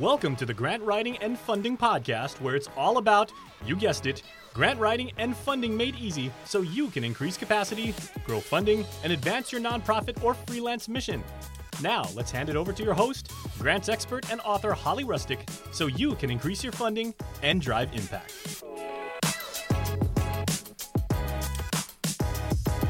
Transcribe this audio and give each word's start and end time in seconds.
Welcome 0.00 0.36
to 0.36 0.44
the 0.44 0.52
Grant 0.52 0.82
Writing 0.82 1.16
and 1.22 1.38
Funding 1.38 1.74
Podcast, 1.74 2.38
where 2.42 2.54
it's 2.54 2.68
all 2.76 2.98
about, 2.98 3.32
you 3.64 3.74
guessed 3.74 4.04
it, 4.04 4.22
grant 4.52 4.78
writing 4.78 5.10
and 5.16 5.34
funding 5.34 5.74
made 5.74 5.96
easy 5.96 6.30
so 6.44 6.60
you 6.60 6.90
can 6.90 7.02
increase 7.02 7.38
capacity, 7.38 7.94
grow 8.26 8.38
funding, 8.38 8.84
and 9.04 9.10
advance 9.10 9.50
your 9.50 9.62
nonprofit 9.62 10.22
or 10.22 10.34
freelance 10.34 10.86
mission. 10.86 11.24
Now, 11.80 12.04
let's 12.14 12.30
hand 12.30 12.50
it 12.50 12.56
over 12.56 12.74
to 12.74 12.82
your 12.82 12.92
host, 12.92 13.32
grants 13.58 13.88
expert 13.88 14.30
and 14.30 14.38
author 14.42 14.72
Holly 14.72 15.04
Rustick, 15.04 15.48
so 15.72 15.86
you 15.86 16.14
can 16.16 16.28
increase 16.28 16.62
your 16.62 16.74
funding 16.74 17.14
and 17.42 17.62
drive 17.62 17.90
impact. 17.94 18.34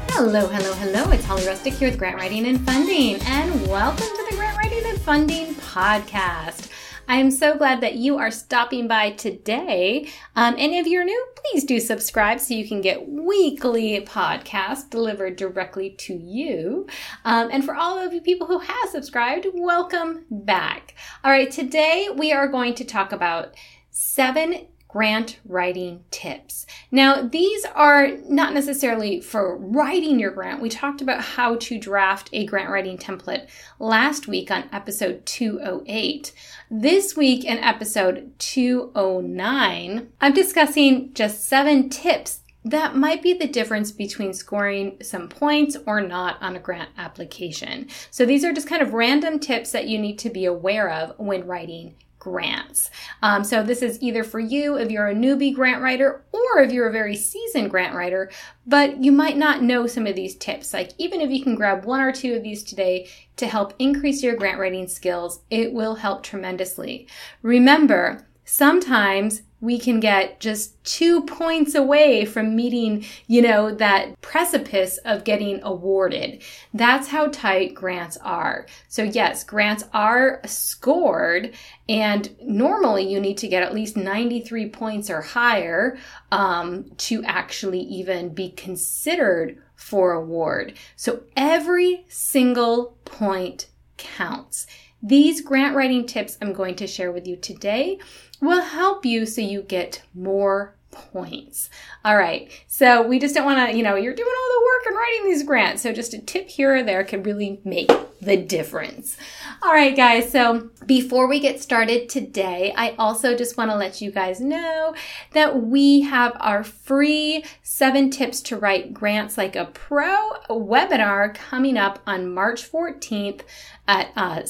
Hello, 0.09 0.45
hello, 0.47 0.73
hello. 0.73 1.11
It's 1.11 1.23
Holly 1.23 1.43
Rustick 1.43 1.71
here 1.77 1.89
with 1.89 1.97
Grant 1.97 2.17
Writing 2.17 2.47
and 2.47 2.59
Funding, 2.65 3.15
and 3.21 3.65
welcome 3.67 4.07
to 4.07 4.27
the 4.29 4.35
Grant 4.35 4.57
Writing 4.57 4.83
and 4.85 4.99
Funding 4.99 5.55
Podcast. 5.55 6.66
I 7.09 7.17
am 7.17 7.31
so 7.31 7.57
glad 7.57 7.79
that 7.81 7.95
you 7.95 8.17
are 8.17 8.31
stopping 8.31 8.87
by 8.87 9.11
today. 9.11 10.09
Um, 10.35 10.55
and 10.57 10.73
if 10.73 10.87
you're 10.87 11.05
new, 11.05 11.27
please 11.35 11.63
do 11.63 11.79
subscribe 11.79 12.41
so 12.41 12.53
you 12.53 12.67
can 12.67 12.81
get 12.81 13.07
weekly 13.07 14.01
podcasts 14.01 14.89
delivered 14.89 15.37
directly 15.37 15.91
to 15.91 16.13
you. 16.13 16.85
Um, 17.23 17.49
and 17.49 17.63
for 17.63 17.75
all 17.75 17.97
of 17.97 18.13
you 18.13 18.19
people 18.19 18.45
who 18.45 18.59
have 18.59 18.89
subscribed, 18.89 19.47
welcome 19.53 20.25
back. 20.29 20.95
All 21.23 21.31
right, 21.31 21.49
today 21.49 22.09
we 22.13 22.33
are 22.33 22.47
going 22.49 22.75
to 22.75 22.83
talk 22.83 23.13
about 23.13 23.55
seven 23.89 24.67
grant 24.87 25.39
writing 25.45 26.03
tips. 26.11 26.65
Now, 26.91 27.21
these 27.21 27.65
are 27.75 28.07
not 28.29 28.53
necessarily 28.53 29.21
for 29.21 29.57
writing 29.57 30.19
your 30.19 30.31
grant. 30.31 30.61
We 30.61 30.69
talked 30.69 31.01
about 31.01 31.21
how 31.21 31.55
to 31.57 31.77
draft 31.77 32.29
a 32.31 32.45
grant 32.45 32.69
writing 32.69 32.97
template 32.97 33.47
last 33.79 34.27
week 34.27 34.49
on 34.49 34.69
episode 34.71 35.25
208. 35.25 36.31
This 36.71 37.15
week 37.15 37.43
in 37.43 37.57
episode 37.57 38.31
209, 38.39 40.09
I'm 40.21 40.33
discussing 40.33 41.13
just 41.13 41.45
seven 41.45 41.89
tips 41.89 42.41
that 42.71 42.97
might 42.97 43.21
be 43.21 43.33
the 43.33 43.47
difference 43.47 43.93
between 43.93 44.33
scoring 44.33 44.97
some 45.01 45.29
points 45.29 45.77
or 45.85 46.01
not 46.01 46.41
on 46.41 46.55
a 46.55 46.59
grant 46.59 46.89
application. 46.97 47.87
So 48.11 48.25
these 48.25 48.43
are 48.43 48.51
just 48.51 48.67
kind 48.67 48.81
of 48.81 48.93
random 48.93 49.39
tips 49.39 49.71
that 49.71 49.87
you 49.87 49.97
need 49.97 50.19
to 50.19 50.29
be 50.29 50.43
aware 50.43 50.89
of 50.89 51.17
when 51.17 51.47
writing 51.47 51.95
grants. 52.19 52.89
Um, 53.21 53.43
so 53.43 53.63
this 53.63 53.81
is 53.81 54.01
either 54.01 54.23
for 54.23 54.39
you 54.39 54.75
if 54.75 54.91
you're 54.91 55.07
a 55.07 55.15
newbie 55.15 55.53
grant 55.53 55.81
writer 55.81 56.23
or 56.31 56.61
if 56.61 56.71
you're 56.71 56.89
a 56.89 56.91
very 56.91 57.15
seasoned 57.15 57.69
grant 57.69 57.95
writer, 57.95 58.29
but 58.65 59.03
you 59.03 59.11
might 59.11 59.37
not 59.37 59.63
know 59.63 59.87
some 59.87 60.05
of 60.05 60.15
these 60.15 60.35
tips. 60.35 60.73
Like 60.73 60.91
even 60.97 61.21
if 61.21 61.29
you 61.29 61.43
can 61.43 61.55
grab 61.55 61.85
one 61.85 62.01
or 62.01 62.11
two 62.11 62.33
of 62.33 62.43
these 62.43 62.63
today 62.63 63.07
to 63.37 63.47
help 63.47 63.73
increase 63.79 64.23
your 64.23 64.35
grant 64.35 64.59
writing 64.59 64.87
skills, 64.87 65.41
it 65.49 65.71
will 65.73 65.95
help 65.95 66.23
tremendously. 66.23 67.07
Remember, 67.41 68.26
sometimes 68.47 69.43
we 69.59 69.79
can 69.79 69.99
get 69.99 70.39
just 70.39 70.81
two 70.83 71.21
points 71.23 71.73
away 71.73 72.25
from 72.25 72.55
meeting, 72.55 73.03
you 73.25 73.41
know, 73.41 73.73
that 73.73 74.19
precipice 74.21 74.97
of 74.99 75.23
getting 75.23 75.59
awarded. 75.63 76.41
That's 76.73 77.07
how 77.07 77.27
tight 77.27 77.73
grants 77.73 78.17
are. 78.17 78.67
So 78.87 79.03
yes, 79.03 79.43
grants 79.43 79.83
are 79.93 80.41
scored 80.45 81.55
and 81.89 82.35
normally 82.41 83.11
you 83.11 83.19
need 83.19 83.37
to 83.39 83.47
get 83.47 83.63
at 83.63 83.73
least 83.73 83.97
93 83.97 84.69
points 84.69 85.09
or 85.09 85.21
higher 85.21 85.97
um, 86.31 86.91
to 86.97 87.23
actually 87.23 87.81
even 87.81 88.33
be 88.33 88.51
considered 88.51 89.61
for 89.75 90.13
award. 90.13 90.77
So 90.95 91.23
every 91.35 92.05
single 92.09 92.97
point 93.05 93.67
counts. 93.97 94.67
These 95.01 95.41
grant 95.41 95.75
writing 95.75 96.05
tips 96.05 96.37
I'm 96.41 96.53
going 96.53 96.75
to 96.75 96.87
share 96.87 97.11
with 97.11 97.27
you 97.27 97.35
today 97.35 97.99
will 98.41 98.61
help 98.61 99.05
you 99.05 99.25
so 99.25 99.41
you 99.41 99.61
get 99.61 100.01
more 100.13 100.75
points. 100.91 101.69
All 102.03 102.17
right. 102.17 102.49
So 102.67 103.05
we 103.05 103.19
just 103.19 103.35
don't 103.35 103.45
want 103.45 103.69
to, 103.69 103.77
you 103.77 103.83
know, 103.83 103.95
you're 103.95 104.15
doing 104.15 104.27
all 104.27 104.59
the 104.59 104.65
work 104.65 104.85
and 104.87 104.95
writing 104.95 105.25
these 105.25 105.43
grants. 105.43 105.83
So 105.83 105.93
just 105.93 106.13
a 106.13 106.19
tip 106.19 106.49
here 106.49 106.75
or 106.75 106.83
there 106.83 107.03
can 107.03 107.23
really 107.23 107.59
make 107.63 107.91
the 108.21 108.37
difference. 108.37 109.17
All 109.61 109.71
right, 109.71 109.95
guys. 109.95 110.31
So 110.31 110.69
before 110.85 111.27
we 111.27 111.39
get 111.39 111.61
started 111.61 112.09
today, 112.09 112.73
I 112.75 112.95
also 112.97 113.35
just 113.35 113.57
want 113.57 113.69
to 113.69 113.77
let 113.77 114.01
you 114.01 114.11
guys 114.11 114.39
know 114.39 114.95
that 115.33 115.61
we 115.61 116.01
have 116.01 116.35
our 116.39 116.63
free 116.63 117.43
seven 117.61 118.09
tips 118.09 118.41
to 118.41 118.57
write 118.57 118.93
grants 118.93 119.37
like 119.37 119.55
a 119.55 119.65
pro 119.65 120.31
webinar 120.49 121.33
coming 121.33 121.77
up 121.77 121.99
on 122.07 122.33
March 122.33 122.71
14th 122.71 123.41
at 123.87 124.11
uh, 124.15 124.41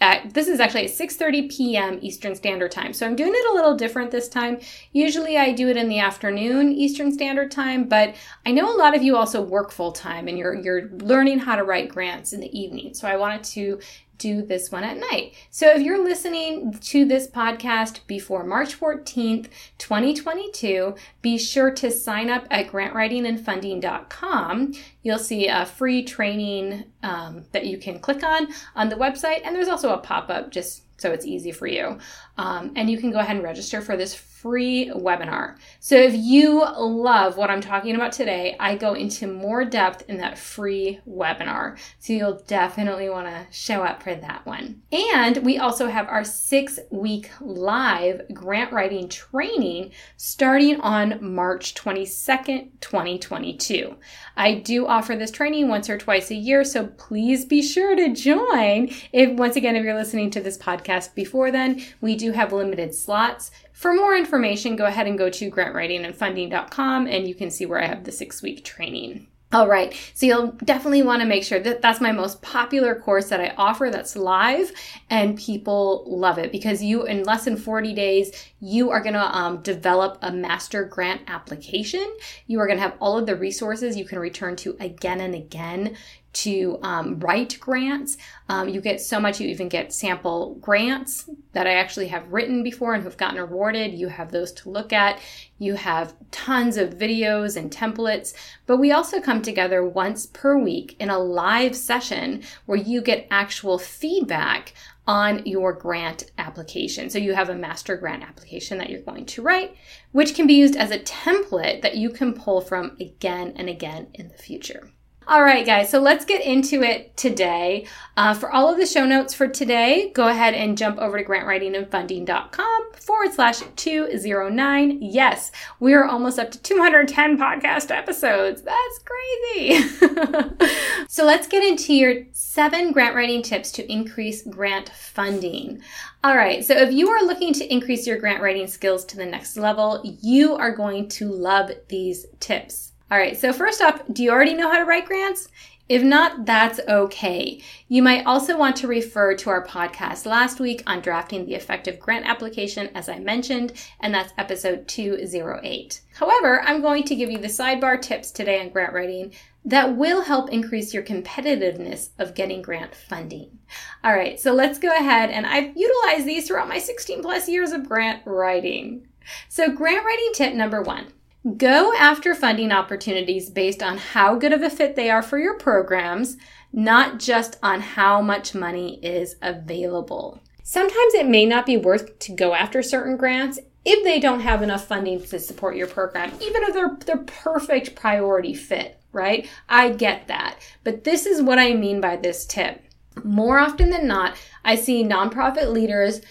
at, 0.00 0.34
this 0.34 0.46
is 0.46 0.60
actually 0.60 0.84
at 0.84 0.90
6.30 0.90 1.56
p.m. 1.56 1.98
Eastern 2.02 2.34
Standard 2.34 2.70
Time. 2.70 2.92
So 2.92 3.06
I'm 3.06 3.16
doing 3.16 3.32
it 3.34 3.50
a 3.50 3.54
little 3.54 3.74
different 3.74 4.10
this 4.10 4.28
time. 4.28 4.60
Usually 4.92 5.38
I 5.38 5.52
do 5.52 5.68
it 5.68 5.76
in 5.76 5.88
the 5.88 6.00
afternoon 6.00 6.72
Eastern 6.72 7.12
Standard 7.12 7.50
Time, 7.50 7.88
but 7.88 8.14
I 8.44 8.52
know 8.52 8.74
a 8.74 8.76
lot 8.76 8.94
of 8.94 9.02
you 9.02 9.16
also 9.16 9.40
work 9.40 9.72
full 9.72 9.92
time 9.92 10.28
and 10.28 10.36
you're, 10.36 10.54
you're 10.54 10.90
learning 10.90 11.38
how 11.38 11.56
to 11.56 11.64
write 11.64 11.88
grants 11.88 12.32
in 12.34 12.40
the 12.40 12.58
evening. 12.58 12.92
So 12.92 13.08
I 13.08 13.16
wanted 13.16 13.44
to 13.44 13.80
do 14.18 14.42
this 14.42 14.70
one 14.70 14.84
at 14.84 14.96
night. 14.96 15.34
So 15.50 15.70
if 15.70 15.82
you're 15.82 16.02
listening 16.02 16.72
to 16.72 17.04
this 17.04 17.28
podcast 17.28 18.06
before 18.06 18.44
March 18.44 18.78
14th, 18.78 19.48
2022, 19.78 20.94
be 21.22 21.38
sure 21.38 21.70
to 21.72 21.90
sign 21.90 22.30
up 22.30 22.46
at 22.50 22.68
grantwritingandfunding.com. 22.68 24.74
You'll 25.02 25.18
see 25.18 25.48
a 25.48 25.66
free 25.66 26.04
training 26.04 26.84
um, 27.02 27.44
that 27.52 27.66
you 27.66 27.78
can 27.78 27.98
click 27.98 28.22
on 28.22 28.48
on 28.74 28.88
the 28.88 28.96
website, 28.96 29.42
and 29.44 29.54
there's 29.54 29.68
also 29.68 29.92
a 29.92 29.98
pop 29.98 30.30
up 30.30 30.50
just 30.50 30.82
so 30.98 31.12
it's 31.12 31.26
easy 31.26 31.52
for 31.52 31.66
you. 31.66 31.98
Um, 32.38 32.72
and 32.74 32.88
you 32.88 32.98
can 32.98 33.10
go 33.10 33.18
ahead 33.18 33.36
and 33.36 33.44
register 33.44 33.80
for 33.80 33.96
this 33.96 34.14
free 34.42 34.90
webinar. 34.94 35.56
So 35.80 35.96
if 35.96 36.14
you 36.14 36.64
love 36.78 37.36
what 37.36 37.50
I'm 37.50 37.60
talking 37.60 37.94
about 37.94 38.12
today, 38.12 38.56
I 38.60 38.76
go 38.76 38.94
into 38.94 39.26
more 39.26 39.64
depth 39.64 40.08
in 40.08 40.18
that 40.18 40.38
free 40.38 41.00
webinar. 41.08 41.78
So 41.98 42.12
you'll 42.12 42.42
definitely 42.46 43.08
want 43.08 43.28
to 43.28 43.46
show 43.50 43.82
up 43.82 44.02
for 44.02 44.14
that 44.14 44.44
one. 44.44 44.82
And 44.92 45.38
we 45.38 45.58
also 45.58 45.88
have 45.88 46.08
our 46.08 46.24
six 46.24 46.78
week 46.90 47.30
live 47.40 48.22
grant 48.32 48.72
writing 48.72 49.08
training 49.08 49.92
starting 50.16 50.80
on 50.80 51.18
March 51.20 51.74
22nd, 51.74 52.70
2022. 52.80 53.96
I 54.36 54.54
do 54.54 54.86
offer 54.86 55.16
this 55.16 55.30
training 55.30 55.68
once 55.68 55.88
or 55.88 55.96
twice 55.96 56.30
a 56.30 56.34
year, 56.34 56.62
so 56.62 56.86
please 56.86 57.44
be 57.44 57.62
sure 57.62 57.96
to 57.96 58.12
join. 58.12 58.90
If 59.12 59.38
once 59.38 59.56
again, 59.56 59.76
if 59.76 59.84
you're 59.84 59.94
listening 59.94 60.30
to 60.32 60.40
this 60.40 60.58
podcast 60.58 61.14
before 61.14 61.50
then, 61.50 61.82
we 62.00 62.16
do 62.16 62.32
have 62.32 62.52
limited 62.52 62.94
slots. 62.94 63.50
For 63.76 63.92
more 63.92 64.16
information, 64.16 64.74
go 64.74 64.86
ahead 64.86 65.06
and 65.06 65.18
go 65.18 65.28
to 65.28 65.50
grantwritingandfunding.com 65.50 67.06
and 67.08 67.28
you 67.28 67.34
can 67.34 67.50
see 67.50 67.66
where 67.66 67.78
I 67.78 67.86
have 67.86 68.04
the 68.04 68.10
six 68.10 68.40
week 68.40 68.64
training. 68.64 69.26
All 69.52 69.68
right, 69.68 69.94
so 70.14 70.24
you'll 70.26 70.52
definitely 70.64 71.02
want 71.02 71.20
to 71.20 71.28
make 71.28 71.44
sure 71.44 71.60
that 71.60 71.82
that's 71.82 72.00
my 72.00 72.10
most 72.10 72.40
popular 72.40 72.94
course 72.94 73.28
that 73.28 73.40
I 73.40 73.54
offer 73.56 73.90
that's 73.92 74.16
live, 74.16 74.72
and 75.08 75.38
people 75.38 76.04
love 76.06 76.38
it 76.38 76.50
because 76.50 76.82
you, 76.82 77.04
in 77.04 77.22
less 77.22 77.44
than 77.44 77.56
40 77.56 77.94
days, 77.94 78.32
you 78.60 78.90
are 78.90 79.00
going 79.00 79.14
to 79.14 79.36
um, 79.36 79.62
develop 79.62 80.18
a 80.22 80.32
master 80.32 80.82
grant 80.84 81.20
application. 81.28 82.04
You 82.48 82.58
are 82.60 82.66
going 82.66 82.78
to 82.78 82.82
have 82.82 82.96
all 82.98 83.18
of 83.18 83.26
the 83.26 83.36
resources 83.36 83.96
you 83.96 84.04
can 84.04 84.18
return 84.18 84.56
to 84.56 84.76
again 84.80 85.20
and 85.20 85.34
again 85.34 85.96
to 86.36 86.78
um, 86.82 87.18
write 87.20 87.56
grants. 87.58 88.18
Um, 88.48 88.68
you 88.68 88.82
get 88.82 89.00
so 89.00 89.18
much, 89.18 89.40
you 89.40 89.48
even 89.48 89.68
get 89.68 89.92
sample 89.92 90.56
grants 90.60 91.30
that 91.52 91.66
I 91.66 91.74
actually 91.74 92.08
have 92.08 92.30
written 92.30 92.62
before 92.62 92.92
and 92.92 93.02
who've 93.02 93.16
gotten 93.16 93.38
awarded. 93.38 93.94
You 93.94 94.08
have 94.08 94.30
those 94.30 94.52
to 94.52 94.70
look 94.70 94.92
at. 94.92 95.18
You 95.58 95.74
have 95.74 96.14
tons 96.30 96.76
of 96.76 96.98
videos 96.98 97.56
and 97.56 97.70
templates, 97.70 98.34
but 98.66 98.76
we 98.76 98.92
also 98.92 99.20
come 99.20 99.40
together 99.40 99.82
once 99.82 100.26
per 100.26 100.58
week 100.58 100.94
in 101.00 101.08
a 101.08 101.18
live 101.18 101.74
session 101.74 102.42
where 102.66 102.78
you 102.78 103.00
get 103.00 103.26
actual 103.30 103.78
feedback 103.78 104.74
on 105.06 105.46
your 105.46 105.72
grant 105.72 106.30
application. 106.36 107.08
So 107.08 107.18
you 107.18 107.32
have 107.34 107.48
a 107.48 107.54
master 107.54 107.96
grant 107.96 108.24
application 108.24 108.76
that 108.78 108.90
you're 108.90 109.00
going 109.00 109.24
to 109.26 109.42
write, 109.42 109.74
which 110.12 110.34
can 110.34 110.46
be 110.46 110.54
used 110.54 110.76
as 110.76 110.90
a 110.90 110.98
template 110.98 111.80
that 111.80 111.96
you 111.96 112.10
can 112.10 112.34
pull 112.34 112.60
from 112.60 112.96
again 113.00 113.54
and 113.56 113.70
again 113.70 114.08
in 114.14 114.28
the 114.28 114.34
future. 114.34 114.90
All 115.28 115.42
right, 115.42 115.66
guys, 115.66 115.90
so 115.90 115.98
let's 115.98 116.24
get 116.24 116.46
into 116.46 116.84
it 116.84 117.16
today. 117.16 117.88
Uh, 118.16 118.32
for 118.32 118.48
all 118.48 118.72
of 118.72 118.78
the 118.78 118.86
show 118.86 119.04
notes 119.04 119.34
for 119.34 119.48
today, 119.48 120.12
go 120.14 120.28
ahead 120.28 120.54
and 120.54 120.78
jump 120.78 120.98
over 120.98 121.18
to 121.18 121.24
grantwritingandfunding.com 121.24 122.92
forward 122.92 123.32
slash 123.32 123.58
209. 123.74 125.02
Yes, 125.02 125.50
we 125.80 125.94
are 125.94 126.04
almost 126.04 126.38
up 126.38 126.52
to 126.52 126.62
210 126.62 127.38
podcast 127.38 127.90
episodes. 127.90 128.62
That's 128.62 129.00
crazy. 129.00 129.88
so 131.08 131.24
let's 131.24 131.48
get 131.48 131.64
into 131.64 131.92
your 131.92 132.22
seven 132.30 132.92
grant 132.92 133.16
writing 133.16 133.42
tips 133.42 133.72
to 133.72 133.92
increase 133.92 134.42
grant 134.42 134.90
funding. 134.90 135.82
All 136.22 136.36
right, 136.36 136.64
so 136.64 136.74
if 136.74 136.92
you 136.92 137.08
are 137.08 137.24
looking 137.24 137.52
to 137.54 137.72
increase 137.72 138.06
your 138.06 138.18
grant 138.18 138.42
writing 138.42 138.68
skills 138.68 139.04
to 139.06 139.16
the 139.16 139.26
next 139.26 139.56
level, 139.56 140.00
you 140.04 140.54
are 140.54 140.70
going 140.70 141.08
to 141.08 141.28
love 141.28 141.72
these 141.88 142.26
tips. 142.38 142.92
All 143.08 143.18
right, 143.18 143.38
so 143.38 143.52
first 143.52 143.80
off, 143.80 144.02
do 144.12 144.24
you 144.24 144.32
already 144.32 144.54
know 144.54 144.68
how 144.68 144.78
to 144.78 144.84
write 144.84 145.06
grants? 145.06 145.48
If 145.88 146.02
not, 146.02 146.44
that's 146.44 146.80
okay. 146.88 147.62
You 147.86 148.02
might 148.02 148.26
also 148.26 148.58
want 148.58 148.74
to 148.76 148.88
refer 148.88 149.36
to 149.36 149.50
our 149.50 149.64
podcast 149.64 150.26
last 150.26 150.58
week 150.58 150.82
on 150.88 151.00
drafting 151.00 151.46
the 151.46 151.54
effective 151.54 152.00
grant 152.00 152.26
application, 152.26 152.90
as 152.96 153.08
I 153.08 153.20
mentioned, 153.20 153.74
and 154.00 154.12
that's 154.12 154.32
episode 154.36 154.88
208. 154.88 156.00
However, 156.14 156.60
I'm 156.62 156.82
going 156.82 157.04
to 157.04 157.14
give 157.14 157.30
you 157.30 157.38
the 157.38 157.46
sidebar 157.46 158.02
tips 158.02 158.32
today 158.32 158.60
on 158.60 158.70
grant 158.70 158.92
writing 158.92 159.32
that 159.64 159.96
will 159.96 160.22
help 160.22 160.50
increase 160.50 160.92
your 160.92 161.04
competitiveness 161.04 162.08
of 162.18 162.34
getting 162.34 162.62
grant 162.62 162.92
funding. 162.92 163.56
All 164.02 164.14
right, 164.14 164.40
so 164.40 164.52
let's 164.52 164.80
go 164.80 164.88
ahead 164.88 165.30
and 165.30 165.46
I've 165.46 165.76
utilized 165.76 166.26
these 166.26 166.48
throughout 166.48 166.68
my 166.68 166.78
16 166.78 167.22
plus 167.22 167.48
years 167.48 167.70
of 167.70 167.88
grant 167.88 168.22
writing. 168.24 169.06
So, 169.48 169.70
grant 169.70 170.04
writing 170.04 170.30
tip 170.34 170.54
number 170.54 170.82
one 170.82 171.12
Go 171.54 171.92
after 171.96 172.34
funding 172.34 172.72
opportunities 172.72 173.50
based 173.50 173.80
on 173.80 173.98
how 173.98 174.34
good 174.34 174.52
of 174.52 174.62
a 174.62 174.70
fit 174.70 174.96
they 174.96 175.10
are 175.10 175.22
for 175.22 175.38
your 175.38 175.56
programs, 175.56 176.36
not 176.72 177.20
just 177.20 177.56
on 177.62 177.80
how 177.80 178.20
much 178.20 178.52
money 178.52 178.98
is 179.00 179.36
available. 179.40 180.40
Sometimes 180.64 181.14
it 181.14 181.28
may 181.28 181.46
not 181.46 181.64
be 181.64 181.76
worth 181.76 182.18
to 182.18 182.32
go 182.32 182.52
after 182.52 182.82
certain 182.82 183.16
grants 183.16 183.60
if 183.84 184.02
they 184.02 184.18
don't 184.18 184.40
have 184.40 184.62
enough 184.62 184.88
funding 184.88 185.22
to 185.22 185.38
support 185.38 185.76
your 185.76 185.86
program, 185.86 186.32
even 186.40 186.64
if 186.64 186.74
they're 186.74 186.96
they're 187.06 187.24
perfect 187.24 187.94
priority 187.94 188.52
fit, 188.52 188.98
right? 189.12 189.48
I 189.68 189.90
get 189.90 190.26
that. 190.26 190.58
But 190.82 191.04
this 191.04 191.26
is 191.26 191.40
what 191.40 191.60
I 191.60 191.74
mean 191.74 192.00
by 192.00 192.16
this 192.16 192.44
tip. 192.44 192.82
More 193.22 193.60
often 193.60 193.90
than 193.90 194.08
not, 194.08 194.36
I 194.64 194.74
see 194.74 195.04
nonprofit 195.04 195.72
leaders 195.72 196.22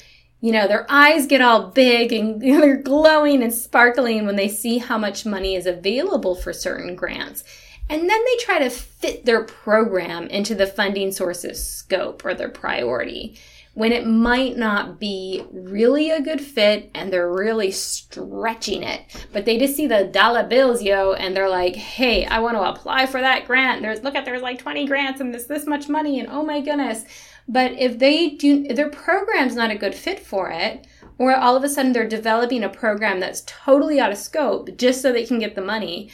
you 0.45 0.51
know, 0.51 0.67
their 0.67 0.85
eyes 0.89 1.25
get 1.25 1.41
all 1.41 1.71
big 1.71 2.13
and 2.13 2.39
they're 2.41 2.77
glowing 2.77 3.41
and 3.41 3.51
sparkling 3.51 4.27
when 4.27 4.35
they 4.35 4.47
see 4.47 4.77
how 4.77 4.95
much 4.95 5.25
money 5.25 5.55
is 5.55 5.65
available 5.65 6.35
for 6.35 6.53
certain 6.53 6.95
grants. 6.95 7.43
And 7.89 8.07
then 8.07 8.23
they 8.25 8.37
try 8.43 8.59
to 8.59 8.69
fit 8.69 9.25
their 9.25 9.43
program 9.43 10.27
into 10.27 10.53
the 10.53 10.67
funding 10.67 11.11
source's 11.11 11.67
scope 11.67 12.23
or 12.23 12.35
their 12.35 12.49
priority 12.49 13.39
when 13.73 13.91
it 13.91 14.05
might 14.05 14.55
not 14.55 14.99
be 14.99 15.43
really 15.51 16.11
a 16.11 16.21
good 16.21 16.41
fit 16.41 16.91
and 16.93 17.11
they're 17.11 17.31
really 17.31 17.71
stretching 17.71 18.83
it. 18.83 19.01
But 19.33 19.45
they 19.45 19.57
just 19.57 19.75
see 19.75 19.87
the 19.87 20.05
dollar 20.05 20.43
bills, 20.43 20.81
yo, 20.81 21.13
and 21.13 21.35
they're 21.35 21.49
like, 21.49 21.75
hey, 21.75 22.25
I 22.25 22.39
want 22.39 22.55
to 22.55 22.61
apply 22.61 23.07
for 23.07 23.19
that 23.19 23.47
grant. 23.47 23.81
There's 23.81 24.03
look 24.03 24.15
at 24.15 24.25
there's 24.25 24.43
like 24.43 24.59
20 24.59 24.85
grants 24.85 25.21
and 25.21 25.33
there's 25.33 25.47
this 25.47 25.65
much 25.65 25.89
money 25.89 26.19
and 26.19 26.29
oh 26.29 26.43
my 26.43 26.61
goodness. 26.61 27.03
But 27.47 27.73
if 27.73 27.99
they 27.99 28.29
do, 28.29 28.65
if 28.67 28.75
their 28.75 28.89
program's 28.89 29.55
not 29.55 29.71
a 29.71 29.77
good 29.77 29.95
fit 29.95 30.19
for 30.19 30.49
it, 30.49 30.87
or 31.17 31.35
all 31.35 31.55
of 31.55 31.63
a 31.63 31.69
sudden 31.69 31.93
they're 31.93 32.07
developing 32.07 32.63
a 32.63 32.69
program 32.69 33.19
that's 33.19 33.43
totally 33.45 33.99
out 33.99 34.11
of 34.11 34.17
scope 34.17 34.75
just 34.77 35.01
so 35.01 35.11
they 35.11 35.25
can 35.25 35.39
get 35.39 35.55
the 35.55 35.61
money, 35.61 36.09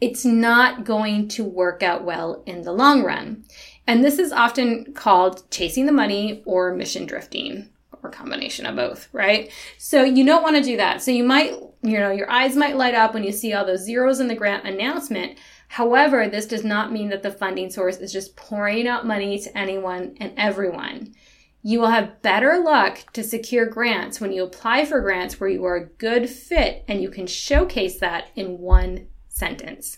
it's 0.00 0.24
not 0.24 0.84
going 0.84 1.28
to 1.28 1.44
work 1.44 1.82
out 1.82 2.04
well 2.04 2.42
in 2.44 2.62
the 2.62 2.72
long 2.72 3.02
run. 3.02 3.44
And 3.86 4.04
this 4.04 4.18
is 4.18 4.32
often 4.32 4.92
called 4.94 5.48
chasing 5.50 5.86
the 5.86 5.92
money 5.92 6.42
or 6.44 6.74
mission 6.74 7.06
drifting 7.06 7.68
or 8.02 8.10
combination 8.10 8.66
of 8.66 8.76
both, 8.76 9.08
right? 9.12 9.50
So 9.78 10.02
you 10.02 10.26
don't 10.26 10.42
want 10.42 10.56
to 10.56 10.62
do 10.62 10.76
that. 10.76 11.02
So 11.02 11.12
you 11.12 11.22
might, 11.22 11.52
you 11.82 11.98
know, 11.98 12.10
your 12.10 12.30
eyes 12.30 12.56
might 12.56 12.76
light 12.76 12.94
up 12.94 13.14
when 13.14 13.22
you 13.22 13.32
see 13.32 13.52
all 13.52 13.64
those 13.64 13.84
zeros 13.84 14.18
in 14.18 14.26
the 14.26 14.34
grant 14.34 14.66
announcement, 14.66 15.38
However, 15.72 16.28
this 16.28 16.44
does 16.44 16.64
not 16.64 16.92
mean 16.92 17.08
that 17.08 17.22
the 17.22 17.30
funding 17.30 17.70
source 17.70 17.96
is 17.96 18.12
just 18.12 18.36
pouring 18.36 18.86
out 18.86 19.06
money 19.06 19.38
to 19.38 19.56
anyone 19.56 20.14
and 20.20 20.34
everyone. 20.36 21.14
You 21.62 21.80
will 21.80 21.88
have 21.88 22.20
better 22.20 22.58
luck 22.58 23.10
to 23.14 23.24
secure 23.24 23.64
grants 23.64 24.20
when 24.20 24.32
you 24.32 24.44
apply 24.44 24.84
for 24.84 25.00
grants 25.00 25.40
where 25.40 25.48
you 25.48 25.64
are 25.64 25.76
a 25.76 25.86
good 25.86 26.28
fit 26.28 26.84
and 26.88 27.00
you 27.00 27.08
can 27.08 27.26
showcase 27.26 27.98
that 28.00 28.28
in 28.36 28.58
one 28.58 29.06
sentence. 29.28 29.96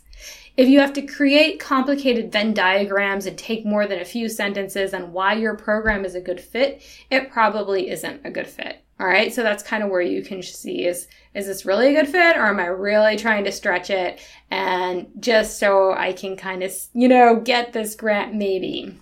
If 0.56 0.68
you 0.68 0.78
have 0.78 0.92
to 0.92 1.02
create 1.02 1.58
complicated 1.58 2.30
Venn 2.30 2.54
diagrams 2.54 3.26
and 3.26 3.36
take 3.36 3.66
more 3.66 3.88
than 3.88 3.98
a 3.98 4.04
few 4.04 4.28
sentences 4.28 4.94
on 4.94 5.12
why 5.12 5.34
your 5.34 5.56
program 5.56 6.04
is 6.04 6.14
a 6.14 6.20
good 6.20 6.40
fit, 6.40 6.82
it 7.10 7.32
probably 7.32 7.90
isn't 7.90 8.20
a 8.24 8.30
good 8.30 8.46
fit. 8.46 8.83
All 9.00 9.06
right. 9.08 9.34
So 9.34 9.42
that's 9.42 9.62
kind 9.62 9.82
of 9.82 9.90
where 9.90 10.00
you 10.00 10.22
can 10.22 10.40
see 10.42 10.86
is, 10.86 11.08
is 11.34 11.46
this 11.46 11.66
really 11.66 11.94
a 11.94 12.00
good 12.00 12.08
fit 12.08 12.36
or 12.36 12.46
am 12.46 12.60
I 12.60 12.66
really 12.66 13.16
trying 13.16 13.44
to 13.44 13.52
stretch 13.52 13.90
it 13.90 14.20
and 14.50 15.08
just 15.18 15.58
so 15.58 15.92
I 15.92 16.12
can 16.12 16.36
kind 16.36 16.62
of, 16.62 16.72
you 16.92 17.08
know, 17.08 17.40
get 17.40 17.72
this 17.72 17.96
grant 17.96 18.34
maybe. 18.34 18.96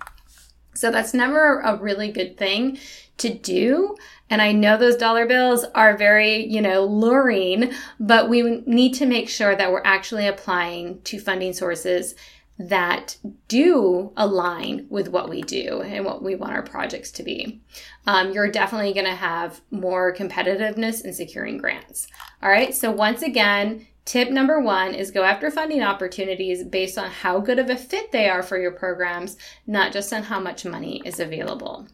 So 0.75 0.91
that's 0.91 1.13
never 1.13 1.61
a 1.61 1.77
really 1.77 2.11
good 2.11 2.39
thing 2.39 2.79
to 3.19 3.33
do. 3.33 3.97
And 4.31 4.41
I 4.41 4.53
know 4.53 4.79
those 4.79 4.97
dollar 4.97 5.27
bills 5.27 5.65
are 5.75 5.95
very, 5.95 6.47
you 6.47 6.63
know, 6.63 6.85
luring, 6.85 7.73
but 8.01 8.31
we 8.31 8.63
need 8.67 8.95
to 8.95 9.07
make 9.07 9.29
sure 9.29 9.55
that 9.55 9.71
we're 9.71 9.83
actually 9.85 10.27
applying 10.27 11.03
to 11.03 11.21
funding 11.21 11.53
sources 11.53 12.15
that 12.59 13.17
do 13.49 14.13
align 14.17 14.87
with 14.89 15.09
what 15.09 15.29
we 15.29 15.43
do 15.43 15.83
and 15.83 16.05
what 16.05 16.23
we 16.23 16.35
want 16.35 16.53
our 16.53 16.63
projects 16.63 17.11
to 17.13 17.23
be. 17.23 17.61
Um, 18.07 18.33
you're 18.33 18.51
definitely 18.51 18.93
going 18.93 19.07
to 19.07 19.15
have 19.15 19.61
more 19.71 20.15
competitiveness 20.15 21.05
in 21.05 21.13
securing 21.13 21.59
grants. 21.59 22.07
All 22.43 22.51
right. 22.51 22.75
So 22.75 22.91
once 22.91 23.23
again, 23.23 23.87
tip 24.05 24.31
number 24.31 24.61
one 24.61 24.95
is 24.95 25.11
go 25.11 25.25
after 25.25 25.51
funding 25.51 25.83
opportunities 25.83 26.65
based 26.65 26.99
on 26.99 27.11
how 27.11 27.41
good 27.41 27.59
of 27.59 27.71
a 27.71 27.77
fit 27.77 28.13
they 28.13 28.29
are 28.29 28.43
for 28.43 28.59
your 28.59 28.73
programs, 28.73 29.37
not 29.67 29.93
just 29.93 30.13
on 30.13 30.25
how 30.25 30.39
much 30.39 30.65
money 30.65 31.03
is 31.05 31.19
available. 31.19 31.89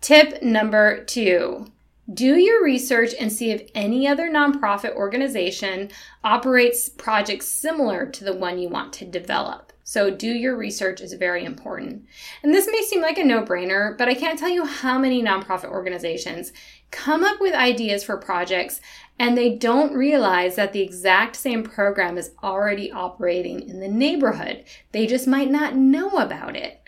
Tip 0.00 0.42
number 0.42 1.04
two 1.04 1.71
do 2.12 2.36
your 2.36 2.64
research 2.64 3.14
and 3.18 3.32
see 3.32 3.50
if 3.50 3.70
any 3.74 4.08
other 4.08 4.28
nonprofit 4.28 4.94
organization 4.94 5.90
operates 6.24 6.88
projects 6.88 7.46
similar 7.46 8.06
to 8.06 8.24
the 8.24 8.34
one 8.34 8.58
you 8.58 8.68
want 8.68 8.92
to 8.94 9.04
develop. 9.04 9.72
So, 9.84 10.10
do 10.10 10.28
your 10.28 10.56
research 10.56 11.00
is 11.00 11.12
very 11.12 11.44
important. 11.44 12.06
And 12.42 12.54
this 12.54 12.68
may 12.70 12.82
seem 12.82 13.02
like 13.02 13.18
a 13.18 13.24
no 13.24 13.42
brainer, 13.42 13.98
but 13.98 14.08
I 14.08 14.14
can't 14.14 14.38
tell 14.38 14.48
you 14.48 14.64
how 14.64 14.98
many 14.98 15.22
nonprofit 15.22 15.70
organizations 15.70 16.52
come 16.90 17.24
up 17.24 17.40
with 17.40 17.54
ideas 17.54 18.04
for 18.04 18.16
projects 18.16 18.80
and 19.18 19.36
they 19.36 19.56
don't 19.56 19.94
realize 19.94 20.56
that 20.56 20.72
the 20.72 20.80
exact 20.80 21.36
same 21.36 21.62
program 21.62 22.16
is 22.16 22.32
already 22.42 22.90
operating 22.90 23.68
in 23.68 23.80
the 23.80 23.88
neighborhood. 23.88 24.64
They 24.92 25.06
just 25.06 25.26
might 25.26 25.50
not 25.50 25.76
know 25.76 26.10
about 26.10 26.56
it. 26.56 26.81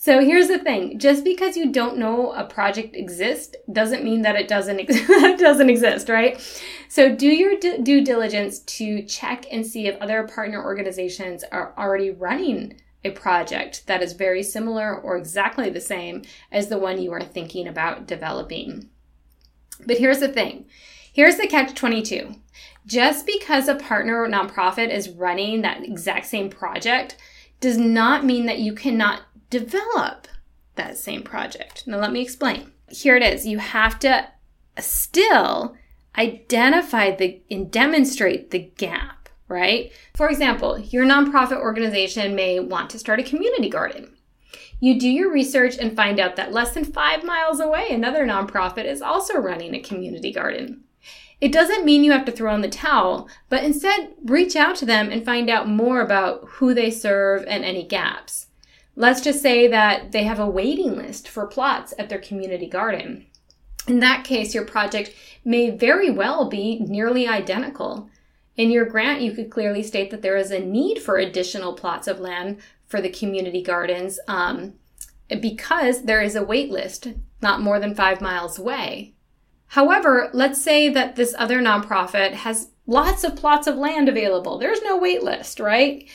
So 0.00 0.24
here's 0.24 0.46
the 0.46 0.60
thing: 0.60 1.00
just 1.00 1.24
because 1.24 1.56
you 1.56 1.72
don't 1.72 1.98
know 1.98 2.32
a 2.32 2.44
project 2.44 2.94
exists 2.94 3.56
doesn't 3.72 4.04
mean 4.04 4.22
that 4.22 4.36
it 4.36 4.46
doesn't 4.46 4.78
ex- 4.78 5.08
doesn't 5.40 5.68
exist, 5.68 6.08
right? 6.08 6.40
So 6.88 7.12
do 7.12 7.26
your 7.26 7.58
d- 7.58 7.78
due 7.82 8.04
diligence 8.04 8.60
to 8.60 9.02
check 9.02 9.46
and 9.50 9.66
see 9.66 9.88
if 9.88 10.00
other 10.00 10.22
partner 10.28 10.62
organizations 10.62 11.42
are 11.50 11.74
already 11.76 12.10
running 12.12 12.80
a 13.04 13.10
project 13.10 13.88
that 13.88 14.00
is 14.00 14.12
very 14.12 14.44
similar 14.44 14.96
or 14.96 15.16
exactly 15.16 15.68
the 15.68 15.80
same 15.80 16.22
as 16.52 16.68
the 16.68 16.78
one 16.78 17.02
you 17.02 17.12
are 17.12 17.20
thinking 17.20 17.66
about 17.66 18.06
developing. 18.06 18.88
But 19.84 19.98
here's 19.98 20.20
the 20.20 20.28
thing. 20.28 20.66
Here's 21.12 21.38
the 21.38 21.48
catch 21.48 21.74
22. 21.74 22.36
Just 22.86 23.26
because 23.26 23.66
a 23.66 23.74
partner 23.74 24.28
nonprofit 24.28 24.94
is 24.94 25.08
running 25.08 25.62
that 25.62 25.82
exact 25.82 26.26
same 26.26 26.50
project 26.50 27.16
does 27.60 27.76
not 27.76 28.24
mean 28.24 28.46
that 28.46 28.60
you 28.60 28.72
cannot 28.72 29.22
develop 29.50 30.28
that 30.74 30.96
same 30.96 31.22
project. 31.22 31.86
Now, 31.86 31.98
let 31.98 32.12
me 32.12 32.20
explain. 32.20 32.72
Here 32.88 33.16
it 33.16 33.22
is. 33.22 33.46
You 33.46 33.58
have 33.58 33.98
to 34.00 34.28
still 34.78 35.76
identify 36.16 37.14
the 37.14 37.40
and 37.50 37.70
demonstrate 37.70 38.50
the 38.50 38.58
gap, 38.58 39.28
right? 39.48 39.92
For 40.14 40.28
example, 40.28 40.78
your 40.78 41.04
nonprofit 41.04 41.60
organization 41.60 42.34
may 42.34 42.60
want 42.60 42.90
to 42.90 42.98
start 42.98 43.20
a 43.20 43.24
community 43.24 43.68
garden. 43.68 44.16
You 44.80 44.98
do 44.98 45.08
your 45.08 45.32
research 45.32 45.76
and 45.76 45.96
find 45.96 46.20
out 46.20 46.36
that 46.36 46.52
less 46.52 46.72
than 46.72 46.84
five 46.84 47.24
miles 47.24 47.58
away, 47.58 47.88
another 47.90 48.24
nonprofit 48.26 48.84
is 48.84 49.02
also 49.02 49.38
running 49.38 49.74
a 49.74 49.80
community 49.80 50.32
garden. 50.32 50.84
It 51.40 51.52
doesn't 51.52 51.84
mean 51.84 52.02
you 52.02 52.12
have 52.12 52.24
to 52.24 52.32
throw 52.32 52.54
in 52.54 52.62
the 52.62 52.68
towel, 52.68 53.28
but 53.48 53.62
instead 53.62 54.14
reach 54.24 54.56
out 54.56 54.76
to 54.76 54.86
them 54.86 55.10
and 55.10 55.24
find 55.24 55.48
out 55.48 55.68
more 55.68 56.00
about 56.00 56.44
who 56.54 56.74
they 56.74 56.90
serve 56.90 57.44
and 57.46 57.64
any 57.64 57.84
gaps. 57.84 58.47
Let's 58.98 59.20
just 59.20 59.40
say 59.40 59.68
that 59.68 60.10
they 60.10 60.24
have 60.24 60.40
a 60.40 60.50
waiting 60.50 60.96
list 60.96 61.28
for 61.28 61.46
plots 61.46 61.94
at 62.00 62.08
their 62.08 62.18
community 62.18 62.66
garden. 62.66 63.26
In 63.86 64.00
that 64.00 64.24
case, 64.24 64.56
your 64.56 64.64
project 64.64 65.14
may 65.44 65.70
very 65.70 66.10
well 66.10 66.48
be 66.48 66.80
nearly 66.80 67.28
identical. 67.28 68.10
In 68.56 68.72
your 68.72 68.86
grant, 68.86 69.20
you 69.20 69.30
could 69.30 69.50
clearly 69.50 69.84
state 69.84 70.10
that 70.10 70.20
there 70.22 70.36
is 70.36 70.50
a 70.50 70.58
need 70.58 70.98
for 70.98 71.16
additional 71.16 71.74
plots 71.74 72.08
of 72.08 72.18
land 72.18 72.58
for 72.88 73.00
the 73.00 73.08
community 73.08 73.62
gardens 73.62 74.18
um, 74.26 74.74
because 75.28 76.02
there 76.02 76.20
is 76.20 76.34
a 76.34 76.42
wait 76.42 76.68
list 76.68 77.06
not 77.40 77.60
more 77.60 77.78
than 77.78 77.94
five 77.94 78.20
miles 78.20 78.58
away. 78.58 79.14
However, 79.68 80.28
let's 80.32 80.60
say 80.60 80.88
that 80.88 81.14
this 81.14 81.36
other 81.38 81.60
nonprofit 81.60 82.32
has 82.32 82.70
lots 82.88 83.22
of 83.22 83.36
plots 83.36 83.68
of 83.68 83.76
land 83.76 84.08
available. 84.08 84.58
There's 84.58 84.82
no 84.82 84.96
wait 84.96 85.22
list, 85.22 85.60
right? 85.60 86.08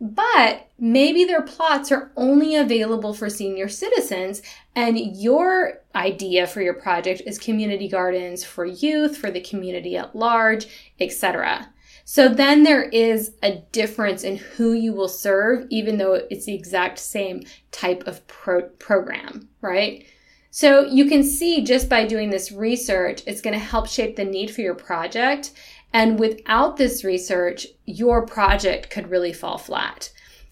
But 0.00 0.68
maybe 0.78 1.24
their 1.24 1.42
plots 1.42 1.90
are 1.90 2.12
only 2.16 2.54
available 2.54 3.12
for 3.12 3.28
senior 3.28 3.68
citizens, 3.68 4.42
and 4.76 4.98
your 4.98 5.80
idea 5.94 6.46
for 6.46 6.62
your 6.62 6.74
project 6.74 7.22
is 7.26 7.38
community 7.38 7.88
gardens 7.88 8.44
for 8.44 8.64
youth, 8.64 9.16
for 9.16 9.30
the 9.30 9.40
community 9.40 9.96
at 9.96 10.14
large, 10.14 10.92
etc. 11.00 11.68
So 12.04 12.28
then 12.28 12.62
there 12.62 12.84
is 12.84 13.34
a 13.42 13.56
difference 13.72 14.22
in 14.22 14.36
who 14.36 14.72
you 14.72 14.92
will 14.92 15.08
serve, 15.08 15.66
even 15.68 15.98
though 15.98 16.14
it's 16.14 16.46
the 16.46 16.54
exact 16.54 16.98
same 16.98 17.42
type 17.70 18.06
of 18.06 18.26
pro- 18.26 18.68
program, 18.78 19.48
right? 19.60 20.06
So 20.50 20.86
you 20.86 21.04
can 21.04 21.22
see 21.22 21.62
just 21.62 21.88
by 21.88 22.06
doing 22.06 22.30
this 22.30 22.50
research, 22.50 23.22
it's 23.26 23.42
going 23.42 23.52
to 23.52 23.64
help 23.64 23.86
shape 23.86 24.16
the 24.16 24.24
need 24.24 24.50
for 24.50 24.62
your 24.62 24.74
project. 24.74 25.52
And 25.92 26.18
without 26.18 26.76
this 26.76 27.04
research, 27.04 27.66
your 27.86 28.26
project 28.26 28.90
could 28.90 29.10
really 29.10 29.32
fall 29.32 29.58
flat. 29.58 30.10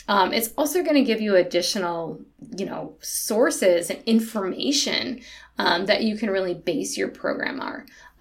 Um, 0.09 0.33
it's 0.33 0.53
also 0.57 0.83
going 0.83 0.95
to 0.95 1.03
give 1.05 1.21
you 1.21 1.35
additional, 1.35 2.21
you 2.57 2.65
know, 2.65 2.97
sources 3.01 3.91
and 3.91 4.03
information 4.05 5.21
um, 5.59 5.87
that 5.87 6.05
you 6.05 6.17
can 6.17 6.31
really 6.31 6.55
base 6.55 6.97
your 6.97 7.09
program 7.09 7.61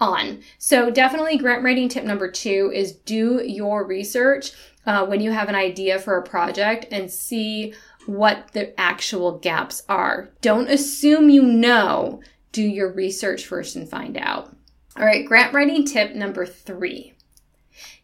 on. 0.00 0.42
So 0.58 0.90
definitely 0.90 1.38
grant 1.38 1.62
writing 1.62 1.88
tip 1.88 2.04
number 2.04 2.30
two 2.30 2.72
is 2.74 2.92
do 2.92 3.42
your 3.44 3.86
research 3.86 4.52
uh, 4.84 5.06
when 5.06 5.20
you 5.20 5.30
have 5.30 5.48
an 5.48 5.54
idea 5.54 5.98
for 5.98 6.16
a 6.16 6.22
project 6.22 6.86
and 6.90 7.10
see 7.10 7.74
what 8.06 8.52
the 8.52 8.78
actual 8.78 9.38
gaps 9.38 9.82
are. 9.88 10.30
Don't 10.40 10.70
assume 10.70 11.28
you 11.28 11.42
know. 11.42 12.20
Do 12.52 12.62
your 12.62 12.92
research 12.92 13.46
first 13.46 13.76
and 13.76 13.88
find 13.88 14.16
out. 14.16 14.55
All 14.98 15.04
right, 15.04 15.26
grant 15.26 15.52
writing 15.52 15.84
tip 15.84 16.14
number 16.14 16.46
three. 16.46 17.12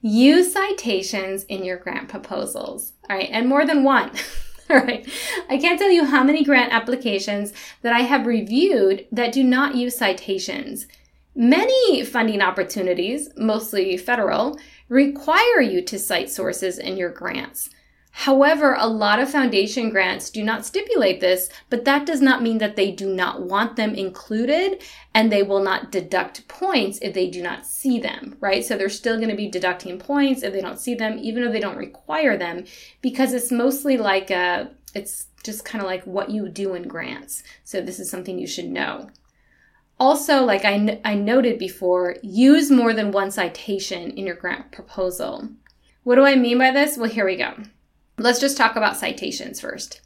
Use 0.03 0.53
citations 0.53 1.45
in 1.45 1.65
your 1.65 1.79
grant 1.79 2.09
proposals. 2.09 2.93
All 3.09 3.17
right, 3.17 3.31
and 3.31 3.49
more 3.49 3.65
than 3.65 3.83
one. 3.83 4.11
All 4.71 4.77
right. 4.77 5.07
I 5.49 5.59
can't 5.59 5.79
tell 5.79 5.91
you 5.91 6.05
how 6.05 6.23
many 6.23 6.45
grant 6.45 6.73
applications 6.73 7.53
that 7.83 7.93
I 7.93 8.01
have 8.01 8.27
reviewed 8.27 9.07
that 9.11 9.33
do 9.33 9.43
not 9.43 9.75
use 9.75 9.97
citations. 9.97 10.87
Many 11.35 12.05
funding 12.05 12.43
opportunities, 12.43 13.31
mostly 13.37 13.97
federal, 13.97 14.59
require 14.89 15.61
you 15.61 15.83
to 15.83 15.99
cite 15.99 16.31
sources 16.31 16.79
in 16.79 16.97
your 16.97 17.11
grants. 17.11 17.71
However, 18.15 18.77
a 18.79 18.87
lot 18.87 19.21
of 19.21 19.31
foundation 19.31 19.89
grants 19.89 20.29
do 20.29 20.45
not 20.45 20.67
stipulate 20.67 21.21
this, 21.21 21.49
but 21.71 21.87
that 21.87 22.05
does 22.05 22.21
not 22.21 22.43
mean 22.43 22.59
that 22.59 22.77
they 22.77 22.91
do 22.91 23.13
not 23.13 23.43
want 23.43 23.77
them 23.77 23.95
included 23.95 24.83
and 25.15 25.33
they 25.33 25.43
will 25.43 25.63
not 25.63 25.91
deduct 25.91 26.47
points 26.47 26.99
if 27.01 27.15
they 27.15 27.29
do 27.31 27.43
not 27.43 27.67
see 27.67 27.99
them, 27.99 28.37
right? 28.39 28.65
So 28.65 28.77
they're 28.77 28.91
still 28.91 29.17
going 29.17 29.31
to 29.31 29.35
be 29.35 29.49
deducting 29.49 29.99
points 29.99 30.43
if 30.43 30.53
they 30.53 30.61
don't 30.61 30.79
see 30.79 30.95
them, 30.95 31.19
even 31.21 31.43
if 31.43 31.53
they 31.53 31.59
don't 31.59 31.79
require 31.79 32.37
them, 32.37 32.67
because 33.01 33.33
it's 33.33 33.51
mostly 33.51 33.97
like 33.97 34.31
a, 34.31 34.71
it's 34.95 35.29
just 35.43 35.65
kind 35.65 35.83
of 35.83 35.89
like 35.89 36.05
what 36.05 36.29
you 36.31 36.51
do 36.51 36.75
in 36.75 36.89
grants. 36.89 37.43
So 37.65 37.81
this 37.81 37.99
is 37.99 38.11
something 38.11 38.39
you 38.39 38.47
should 38.47 38.69
know. 38.69 39.09
Also, 39.99 40.45
like 40.45 40.67
I, 40.67 41.01
I 41.03 41.15
noted 41.15 41.59
before, 41.59 42.17
use 42.23 42.71
more 42.71 42.93
than 42.93 43.11
one 43.11 43.31
citation 43.31 44.11
in 44.11 44.27
your 44.27 44.37
grant 44.37 44.71
proposal. 44.71 45.49
What 46.03 46.17
do 46.17 46.27
I 46.27 46.35
mean 46.37 46.59
by 46.59 46.73
this? 46.73 46.99
Well, 46.99 47.09
here 47.09 47.25
we 47.25 47.37
go. 47.37 47.55
Let's 48.19 48.41
just 48.41 48.57
talk 48.57 48.77
about 48.77 48.97
citations 48.97 49.61
first. 49.61 50.01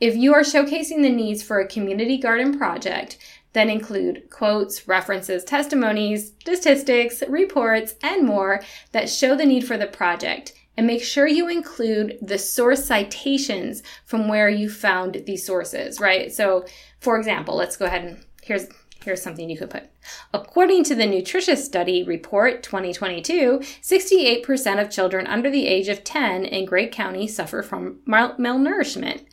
If 0.00 0.16
you 0.16 0.34
are 0.34 0.42
showcasing 0.42 1.02
the 1.02 1.10
needs 1.10 1.42
for 1.42 1.60
a 1.60 1.68
community 1.68 2.18
garden 2.18 2.58
project 2.58 3.16
that 3.52 3.68
include 3.68 4.28
quotes, 4.30 4.88
references, 4.88 5.44
testimonies, 5.44 6.32
statistics, 6.40 7.22
reports, 7.28 7.94
and 8.02 8.26
more 8.26 8.60
that 8.92 9.08
show 9.08 9.36
the 9.36 9.46
need 9.46 9.66
for 9.66 9.78
the 9.78 9.86
project, 9.86 10.52
and 10.76 10.86
make 10.86 11.04
sure 11.04 11.28
you 11.28 11.48
include 11.48 12.18
the 12.20 12.38
source 12.38 12.84
citations 12.84 13.82
from 14.04 14.26
where 14.26 14.48
you 14.48 14.68
found 14.68 15.22
these 15.24 15.46
sources, 15.46 16.00
right? 16.00 16.32
So, 16.32 16.66
for 16.98 17.16
example, 17.16 17.54
let's 17.54 17.76
go 17.76 17.84
ahead 17.84 18.04
and 18.04 18.24
here's 18.42 18.66
Here's 19.04 19.22
something 19.22 19.50
you 19.50 19.58
could 19.58 19.68
put. 19.68 19.90
According 20.32 20.84
to 20.84 20.94
the 20.94 21.04
Nutritious 21.04 21.62
Study 21.62 22.02
Report 22.02 22.62
2022, 22.62 23.58
68% 23.58 24.80
of 24.80 24.90
children 24.90 25.26
under 25.26 25.50
the 25.50 25.66
age 25.66 25.88
of 25.88 26.04
10 26.04 26.46
in 26.46 26.64
Great 26.64 26.90
County 26.90 27.28
suffer 27.28 27.62
from 27.62 28.00
mal- 28.06 28.34
malnourishment. 28.36 29.26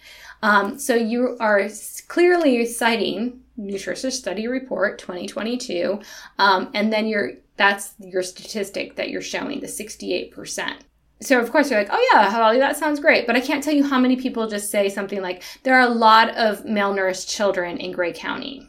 Um, 0.44 0.78
so 0.78 0.94
you 0.94 1.38
are 1.40 1.70
clearly 2.10 2.66
citing 2.66 3.42
Nutritious 3.56 4.18
Study 4.18 4.48
Report 4.48 5.00
2022, 5.00 6.02
um, 6.38 6.70
and 6.74 6.92
then 6.92 7.08
you're 7.08 7.34
that's 7.56 7.94
your 8.00 8.24
statistic 8.24 8.96
that 8.96 9.10
you're 9.10 9.22
showing 9.22 9.60
the 9.60 9.68
68% 9.68 10.78
so 11.22 11.40
of 11.40 11.52
course 11.52 11.70
you're 11.70 11.80
like, 11.80 11.92
oh 11.92 12.10
yeah, 12.14 12.30
Holly, 12.30 12.58
that 12.58 12.78
sounds 12.78 13.00
great. 13.00 13.28
But 13.28 13.36
I 13.36 13.42
can't 13.42 13.64
tell 13.64 13.74
you 13.74 13.84
how 13.84 14.00
many 14.00 14.16
people 14.16 14.48
just 14.48 14.72
say 14.72 14.90
something 14.90 15.22
like, 15.22 15.44
there 15.64 15.76
are 15.76 15.88
a 15.88 15.94
lot 15.94 16.36
of 16.36 16.64
malnourished 16.66 17.30
children 17.30 17.78
in 17.78 17.92
Gray 17.92 18.12
County. 18.12 18.68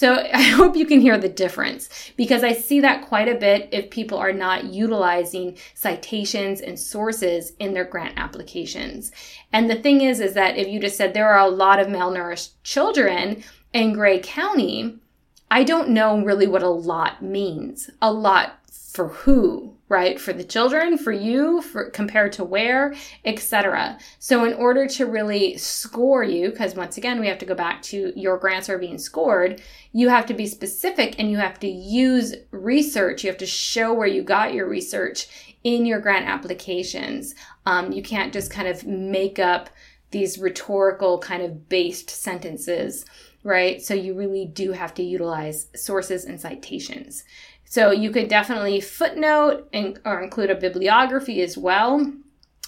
So 0.00 0.14
I 0.32 0.40
hope 0.40 0.76
you 0.76 0.86
can 0.86 1.02
hear 1.02 1.18
the 1.18 1.28
difference 1.28 2.10
because 2.16 2.42
I 2.42 2.54
see 2.54 2.80
that 2.80 3.06
quite 3.06 3.28
a 3.28 3.34
bit 3.34 3.68
if 3.70 3.90
people 3.90 4.16
are 4.16 4.32
not 4.32 4.64
utilizing 4.64 5.58
citations 5.74 6.62
and 6.62 6.80
sources 6.80 7.52
in 7.58 7.74
their 7.74 7.84
grant 7.84 8.14
applications. 8.16 9.12
And 9.52 9.68
the 9.68 9.76
thing 9.76 10.00
is, 10.00 10.20
is 10.20 10.32
that 10.32 10.56
if 10.56 10.68
you 10.68 10.80
just 10.80 10.96
said 10.96 11.12
there 11.12 11.28
are 11.28 11.46
a 11.46 11.50
lot 11.50 11.78
of 11.78 11.88
malnourished 11.88 12.52
children 12.62 13.44
in 13.74 13.92
Gray 13.92 14.20
County, 14.20 14.96
I 15.50 15.64
don't 15.64 15.90
know 15.90 16.24
really 16.24 16.46
what 16.46 16.62
a 16.62 16.70
lot 16.70 17.20
means. 17.20 17.90
A 18.00 18.10
lot 18.10 18.58
for 18.72 19.08
who, 19.08 19.76
right? 19.90 20.20
For 20.20 20.32
the 20.32 20.44
children, 20.44 20.96
for 20.96 21.10
you, 21.10 21.60
for 21.60 21.90
compared 21.90 22.32
to 22.34 22.44
where, 22.44 22.94
etc. 23.24 23.98
So 24.20 24.44
in 24.44 24.54
order 24.54 24.86
to 24.86 25.04
really 25.04 25.58
score 25.58 26.22
you, 26.22 26.50
because 26.50 26.76
once 26.76 26.96
again, 26.96 27.18
we 27.18 27.26
have 27.26 27.38
to 27.38 27.44
go 27.44 27.56
back 27.56 27.82
to 27.82 28.12
your 28.14 28.38
grants 28.38 28.68
are 28.68 28.78
being 28.78 28.98
scored, 28.98 29.60
you 29.92 30.08
have 30.08 30.26
to 30.26 30.34
be 30.34 30.46
specific 30.46 31.16
and 31.18 31.28
you 31.28 31.38
have 31.38 31.58
to 31.58 31.68
use 31.68 32.36
research. 32.52 33.24
You 33.24 33.30
have 33.30 33.38
to 33.38 33.46
show 33.46 33.92
where 33.92 34.06
you 34.06 34.22
got 34.22 34.54
your 34.54 34.68
research 34.68 35.56
in 35.64 35.84
your 35.84 35.98
grant 35.98 36.26
applications. 36.26 37.34
Um, 37.66 37.90
you 37.90 38.02
can't 38.02 38.32
just 38.32 38.50
kind 38.50 38.68
of 38.68 38.86
make 38.86 39.40
up 39.40 39.70
these 40.12 40.38
rhetorical 40.38 41.18
kind 41.18 41.42
of 41.42 41.68
based 41.68 42.10
sentences, 42.10 43.04
right? 43.42 43.82
So 43.82 43.94
you 43.94 44.14
really 44.14 44.46
do 44.46 44.70
have 44.70 44.94
to 44.94 45.02
utilize 45.02 45.66
sources 45.74 46.24
and 46.24 46.40
citations. 46.40 47.24
So 47.70 47.92
you 47.92 48.10
could 48.10 48.26
definitely 48.26 48.80
footnote 48.80 49.68
and, 49.72 50.00
or 50.04 50.20
include 50.20 50.50
a 50.50 50.56
bibliography 50.56 51.40
as 51.40 51.56
well 51.56 52.12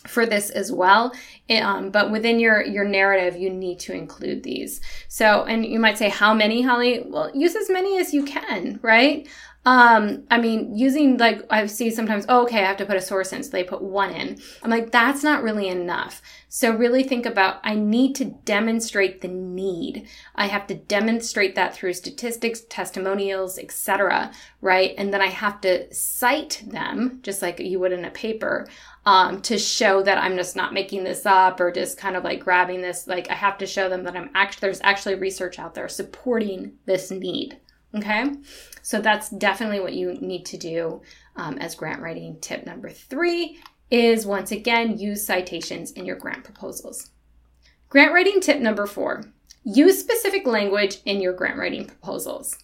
for 0.07 0.27
this 0.27 0.49
as 0.51 0.71
well. 0.71 1.13
Um, 1.51 1.91
but 1.91 2.13
within 2.13 2.39
your 2.39 2.63
your 2.65 2.85
narrative, 2.85 3.37
you 3.37 3.51
need 3.51 3.81
to 3.81 3.93
include 3.93 4.45
these. 4.45 4.81
So, 5.09 5.43
and 5.43 5.67
you 5.67 5.81
might 5.81 5.99
say, 5.99 6.09
how 6.09 6.33
many, 6.33 6.63
Holly? 6.63 7.03
Well, 7.05 7.33
use 7.35 7.57
as 7.57 7.69
many 7.69 7.99
as 7.99 8.15
you 8.15 8.25
can, 8.25 8.79
right? 8.81 9.29
Um, 9.65 10.25
I 10.29 10.41
mean, 10.41 10.77
using 10.77 11.19
like 11.19 11.43
I 11.49 11.67
see 11.67 11.91
sometimes, 11.91 12.27
oh, 12.29 12.43
okay, 12.43 12.65
I 12.65 12.67
have 12.67 12.79
to 12.79 12.87
put 12.87 12.97
a 12.97 13.01
source 13.01 13.33
in, 13.33 13.45
so 13.45 13.51
they 13.51 13.63
put 13.63 13.81
one 13.81 14.11
in. 14.11 14.41
I'm 14.63 14.71
like, 14.71 14.91
that's 14.91 15.23
not 15.23 15.45
really 15.45 15.69
enough. 15.69 16.21
So 16.49 16.75
really 16.75 17.05
think 17.05 17.27
about 17.27 17.61
I 17.63 17.77
need 17.77 18.17
to 18.17 18.25
demonstrate 18.25 19.21
the 19.21 19.29
need. 19.29 20.09
I 20.35 20.47
have 20.47 20.67
to 20.67 20.75
demonstrate 20.75 21.55
that 21.55 21.75
through 21.75 21.93
statistics, 21.93 22.63
testimonials, 22.69 23.57
etc. 23.57 24.33
Right, 24.61 24.95
and 24.99 25.15
then 25.15 25.23
I 25.23 25.29
have 25.29 25.61
to 25.61 25.93
cite 25.95 26.65
them 26.67 27.21
just 27.23 27.41
like 27.41 27.61
you 27.61 27.79
would 27.79 27.93
in 27.93 28.05
a 28.05 28.11
paper 28.11 28.67
um, 29.07 29.43
to 29.43 29.59
show 29.59 30.03
that 30.03 30.19
I'm 30.19 30.37
just 30.37 30.57
not 30.57 30.75
making 30.75 31.05
this 31.05 31.25
up 31.25 31.61
or 31.61 31.71
just 31.71 31.99
kind 31.99 32.17
of 32.17 32.25
like 32.25 32.41
grabbing 32.41 32.83
this. 32.83 33.07
Like 33.07 33.31
I 33.31 33.35
have 33.35 33.59
to 33.59 33.67
show 33.67 33.89
them 33.89 34.03
that 34.05 34.17
I'm 34.17 34.31
actually 34.35 34.61
there's 34.63 34.81
actually 34.83 35.15
research 35.15 35.61
out 35.61 35.75
there 35.75 35.89
supporting 35.89 36.73
this 36.85 37.13
need. 37.13 37.61
Okay. 37.95 38.33
So 38.83 39.01
that's 39.01 39.31
definitely 39.31 39.81
what 39.81 39.95
you 39.95 40.15
need 40.15 40.45
to 40.47 40.57
do 40.57 41.03
um, 41.37 41.59
as 41.59 41.75
grant 41.75 42.01
writing. 42.01 42.39
Tip 42.41 42.67
number 42.67 42.91
three 42.91 43.59
is 43.91 44.27
once 44.27 44.51
again 44.51 44.99
use 44.99 45.25
citations 45.25 45.93
in 45.93 46.07
your 46.07 46.17
grant 46.17 46.45
proposals. 46.45 47.11
Grant 47.89 48.13
writing 48.13 48.41
tip 48.41 48.59
number 48.59 48.87
four 48.87 49.25
use 49.65 50.01
specific 50.01 50.47
language 50.47 50.99
in 51.05 51.21
your 51.21 51.33
grant 51.33 51.59
writing 51.59 51.85
proposals. 51.85 52.57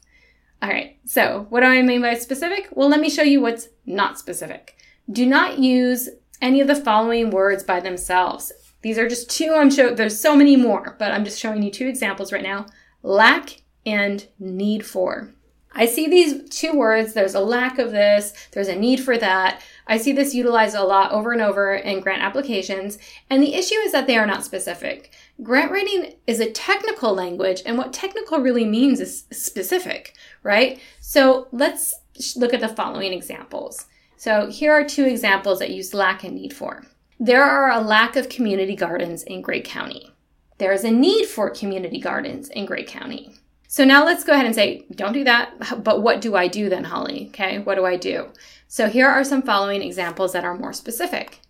All 0.61 0.69
right, 0.69 0.99
so 1.05 1.47
what 1.51 1.61
do 1.61 1.67
I 1.67 1.83
mean 1.83 2.01
by 2.01 2.15
specific? 2.15 2.69
Well, 2.73 2.89
let 2.89 3.01
me 3.01 3.11
show 3.11 3.23
you 3.23 3.41
what's 3.41 3.69
not 3.87 4.19
specific. 4.19 4.77
Do 5.13 5.25
not 5.25 5.59
use 5.61 6.09
any 6.43 6.61
of 6.61 6.67
the 6.67 6.75
following 6.75 7.31
words 7.31 7.63
by 7.63 7.79
themselves. 7.79 8.53
These 8.83 8.99
are 8.99 9.09
just 9.09 9.31
two. 9.31 9.55
I'm 9.55 9.71
sure 9.71 9.95
there's 9.95 10.21
so 10.21 10.35
many 10.35 10.57
more, 10.57 10.97
but 10.99 11.13
I'm 11.13 11.25
just 11.25 11.39
showing 11.39 11.63
you 11.63 11.71
two 11.71 11.87
examples 11.87 12.33
right 12.33 12.43
now 12.43 12.67
lack 13.03 13.63
and 13.89 14.29
need 14.39 14.85
for. 14.85 15.33
I 15.73 15.87
see 15.87 16.09
these 16.09 16.49
two 16.49 16.73
words, 16.73 17.13
there's 17.13 17.35
a 17.35 17.41
lack 17.41 17.79
of 17.79 17.93
this, 17.93 18.33
there's 18.53 18.69
a 18.69 18.75
need 18.75 19.01
for 19.01 19.17
that. 19.19 19.63
I 19.87 19.97
see 19.97 20.13
this 20.13 20.35
utilized 20.35 20.75
a 20.75 20.83
lot 20.83 21.13
over 21.13 21.33
and 21.33 21.41
over 21.41 21.75
in 21.75 22.01
grant 22.01 22.23
applications, 22.23 22.99
and 23.31 23.43
the 23.43 23.55
issue 23.55 23.77
is 23.77 23.93
that 23.93 24.07
they 24.07 24.17
are 24.17 24.27
not 24.27 24.45
specific. 24.45 25.13
Grant 25.43 25.71
writing 25.71 26.15
is 26.27 26.41
a 26.41 26.51
technical 26.51 27.15
language, 27.15 27.63
and 27.65 27.79
what 27.79 27.93
technical 27.93 28.41
really 28.41 28.65
means 28.65 28.99
is 28.99 29.25
specific, 29.31 30.15
right? 30.43 30.81
So 31.01 31.49
let's 31.53 31.95
look 32.35 32.53
at 32.53 32.61
the 32.61 32.69
following 32.69 33.13
examples. 33.13 33.87
So 34.17 34.49
here 34.51 34.73
are 34.73 34.85
two 34.85 35.05
examples 35.05 35.61
that 35.61 35.71
use 35.71 35.95
lack 35.95 36.25
and 36.25 36.35
need 36.35 36.53
for. 36.53 36.87
There 37.21 37.45
are 37.45 37.71
a 37.71 37.81
lack 37.81 38.17
of 38.17 38.29
community 38.29 38.75
gardens 38.75 39.23
in 39.23 39.43
Gray 39.43 39.61
County. 39.61 40.13
There 40.59 40.73
is 40.73 40.83
a 40.83 40.91
need 40.91 41.27
for 41.27 41.51
community 41.51 42.01
gardens 42.01 42.49
in 42.49 42.67
Gray 42.67 42.85
County. 42.85 43.35
So 43.71 43.85
now 43.85 44.05
let's 44.05 44.25
go 44.25 44.33
ahead 44.33 44.47
and 44.47 44.55
say, 44.55 44.87
don't 44.95 45.13
do 45.13 45.25
that. 45.25 45.85
But 45.85 46.03
what 46.03 46.23
do 46.23 46.35
I 46.35 46.49
do 46.49 46.71
then, 46.71 46.85
Holly? 46.85 47.27
Okay, 47.29 47.59
what 47.59 47.75
do 47.75 47.85
I 47.85 47.97
do? 47.97 48.31
So 48.67 48.89
here 48.89 49.07
are 49.07 49.23
some 49.23 49.43
following 49.43 49.83
examples 49.83 50.33
that 50.33 50.45
are 50.45 50.57
more 50.57 50.73
specific. 50.73 51.41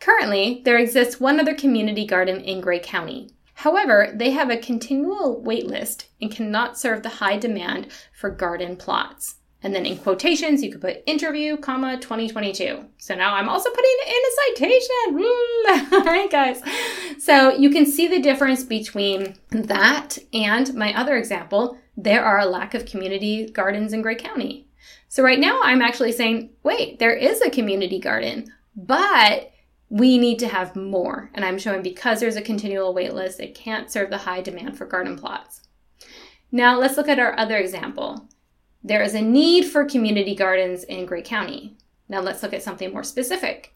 Currently, 0.00 0.62
there 0.64 0.78
exists 0.78 1.20
one 1.20 1.38
other 1.38 1.54
community 1.54 2.04
garden 2.04 2.40
in 2.40 2.60
Gray 2.60 2.80
County. 2.80 3.30
However, 3.54 4.12
they 4.12 4.30
have 4.30 4.50
a 4.50 4.56
continual 4.56 5.40
wait 5.40 5.66
list 5.68 6.08
and 6.20 6.30
cannot 6.32 6.78
serve 6.78 7.04
the 7.04 7.08
high 7.08 7.36
demand 7.36 7.88
for 8.12 8.28
garden 8.28 8.76
plots. 8.76 9.36
And 9.62 9.74
then 9.74 9.86
in 9.86 9.98
quotations, 9.98 10.62
you 10.62 10.70
could 10.70 10.80
put 10.80 11.02
interview, 11.06 11.56
comma, 11.56 11.98
2022. 11.98 12.84
So 12.98 13.14
now 13.16 13.34
I'm 13.34 13.48
also 13.48 13.70
putting 13.70 13.96
in 14.06 14.14
a 14.14 14.54
citation. 14.54 15.92
All 15.92 16.04
right, 16.04 16.30
guys. 16.30 16.62
So 17.18 17.56
you 17.56 17.70
can 17.70 17.84
see 17.84 18.06
the 18.06 18.20
difference 18.20 18.62
between 18.62 19.34
that 19.50 20.18
and 20.32 20.72
my 20.74 20.96
other 20.96 21.16
example. 21.16 21.76
There 21.96 22.24
are 22.24 22.38
a 22.38 22.46
lack 22.46 22.74
of 22.74 22.86
community 22.86 23.50
gardens 23.50 23.92
in 23.92 24.02
Gray 24.02 24.14
County. 24.14 24.68
So 25.08 25.24
right 25.24 25.40
now 25.40 25.60
I'm 25.62 25.82
actually 25.82 26.12
saying, 26.12 26.50
wait, 26.62 27.00
there 27.00 27.14
is 27.14 27.40
a 27.40 27.50
community 27.50 27.98
garden, 27.98 28.52
but 28.76 29.50
we 29.88 30.18
need 30.18 30.38
to 30.40 30.48
have 30.48 30.76
more. 30.76 31.30
And 31.34 31.44
I'm 31.44 31.58
showing 31.58 31.82
because 31.82 32.20
there's 32.20 32.36
a 32.36 32.42
continual 32.42 32.94
wait 32.94 33.14
list, 33.14 33.40
it 33.40 33.54
can't 33.54 33.90
serve 33.90 34.10
the 34.10 34.18
high 34.18 34.42
demand 34.42 34.76
for 34.76 34.86
garden 34.86 35.16
plots. 35.16 35.62
Now 36.52 36.78
let's 36.78 36.96
look 36.96 37.08
at 37.08 37.18
our 37.18 37.36
other 37.38 37.56
example. 37.56 38.28
There 38.82 39.02
is 39.02 39.14
a 39.14 39.20
need 39.20 39.64
for 39.64 39.84
community 39.84 40.34
gardens 40.34 40.84
in 40.84 41.06
Gray 41.06 41.22
County. 41.22 41.76
Now 42.08 42.20
let's 42.20 42.42
look 42.42 42.52
at 42.52 42.62
something 42.62 42.92
more 42.92 43.04
specific. 43.04 43.74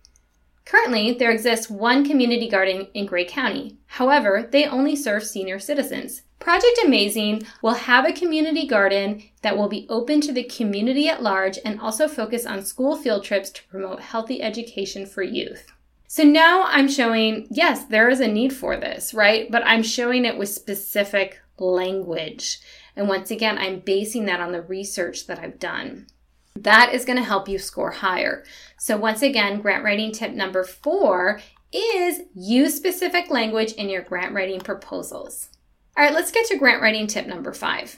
Currently, 0.64 1.14
there 1.14 1.32
exists 1.32 1.68
one 1.68 2.04
community 2.04 2.48
garden 2.48 2.86
in 2.94 3.06
Gray 3.06 3.24
County. 3.24 3.78
However, 3.86 4.48
they 4.50 4.64
only 4.64 4.94
serve 4.94 5.24
senior 5.24 5.58
citizens. 5.58 6.22
Project 6.38 6.78
Amazing 6.84 7.42
will 7.62 7.74
have 7.74 8.04
a 8.04 8.12
community 8.12 8.66
garden 8.66 9.22
that 9.42 9.56
will 9.56 9.68
be 9.68 9.86
open 9.88 10.20
to 10.22 10.32
the 10.32 10.44
community 10.44 11.08
at 11.08 11.22
large 11.22 11.58
and 11.64 11.80
also 11.80 12.08
focus 12.08 12.46
on 12.46 12.64
school 12.64 12.96
field 12.96 13.24
trips 13.24 13.50
to 13.50 13.64
promote 13.68 14.00
healthy 14.00 14.42
education 14.42 15.06
for 15.06 15.22
youth. 15.22 15.72
So 16.08 16.24
now 16.24 16.64
I'm 16.64 16.88
showing, 16.88 17.46
yes, 17.50 17.84
there 17.86 18.08
is 18.08 18.20
a 18.20 18.28
need 18.28 18.52
for 18.52 18.76
this, 18.76 19.14
right? 19.14 19.50
But 19.50 19.62
I'm 19.64 19.82
showing 19.82 20.24
it 20.24 20.36
with 20.36 20.48
specific 20.48 21.40
language. 21.58 22.58
And 22.96 23.08
once 23.08 23.30
again, 23.30 23.58
I'm 23.58 23.80
basing 23.80 24.26
that 24.26 24.40
on 24.40 24.52
the 24.52 24.62
research 24.62 25.26
that 25.26 25.38
I've 25.38 25.58
done. 25.58 26.06
That 26.54 26.92
is 26.92 27.04
going 27.04 27.18
to 27.18 27.24
help 27.24 27.48
you 27.48 27.58
score 27.58 27.90
higher. 27.90 28.44
So, 28.78 28.96
once 28.96 29.22
again, 29.22 29.60
grant 29.60 29.84
writing 29.84 30.12
tip 30.12 30.32
number 30.32 30.64
four 30.64 31.40
is 31.72 32.20
use 32.34 32.76
specific 32.76 33.30
language 33.30 33.72
in 33.72 33.88
your 33.88 34.02
grant 34.02 34.34
writing 34.34 34.60
proposals. 34.60 35.48
All 35.96 36.04
right, 36.04 36.14
let's 36.14 36.30
get 36.30 36.46
to 36.46 36.58
grant 36.58 36.82
writing 36.82 37.06
tip 37.06 37.26
number 37.26 37.52
five. 37.52 37.96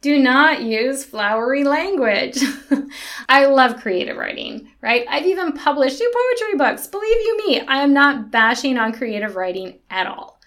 Do 0.00 0.18
not 0.18 0.62
use 0.62 1.04
flowery 1.04 1.64
language. 1.64 2.38
I 3.28 3.46
love 3.46 3.80
creative 3.80 4.16
writing, 4.16 4.70
right? 4.80 5.04
I've 5.08 5.26
even 5.26 5.52
published 5.52 5.98
two 5.98 6.12
poetry 6.14 6.56
books. 6.56 6.86
Believe 6.86 7.08
you 7.08 7.46
me, 7.46 7.60
I 7.62 7.82
am 7.82 7.92
not 7.92 8.30
bashing 8.30 8.78
on 8.78 8.92
creative 8.92 9.34
writing 9.34 9.80
at 9.90 10.06
all. 10.06 10.37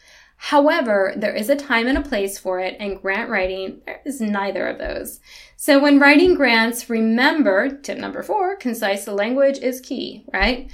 However, 0.45 1.13
there 1.15 1.35
is 1.35 1.51
a 1.51 1.55
time 1.55 1.85
and 1.85 1.99
a 1.99 2.01
place 2.01 2.39
for 2.39 2.59
it, 2.59 2.75
and 2.79 2.99
grant 2.99 3.29
writing 3.29 3.79
is 4.05 4.19
neither 4.19 4.65
of 4.65 4.79
those. 4.79 5.19
So 5.55 5.79
when 5.79 5.99
writing 5.99 6.33
grants, 6.33 6.89
remember 6.89 7.69
tip 7.69 7.99
number 7.99 8.23
four 8.23 8.55
concise 8.55 9.07
language 9.07 9.59
is 9.59 9.79
key, 9.79 10.25
right? 10.33 10.71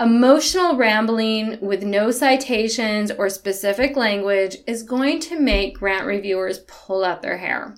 Emotional 0.00 0.76
rambling 0.76 1.60
with 1.60 1.84
no 1.84 2.10
citations 2.10 3.12
or 3.12 3.28
specific 3.28 3.96
language 3.96 4.56
is 4.66 4.82
going 4.82 5.20
to 5.20 5.38
make 5.38 5.78
grant 5.78 6.04
reviewers 6.04 6.58
pull 6.66 7.04
out 7.04 7.22
their 7.22 7.38
hair. 7.38 7.76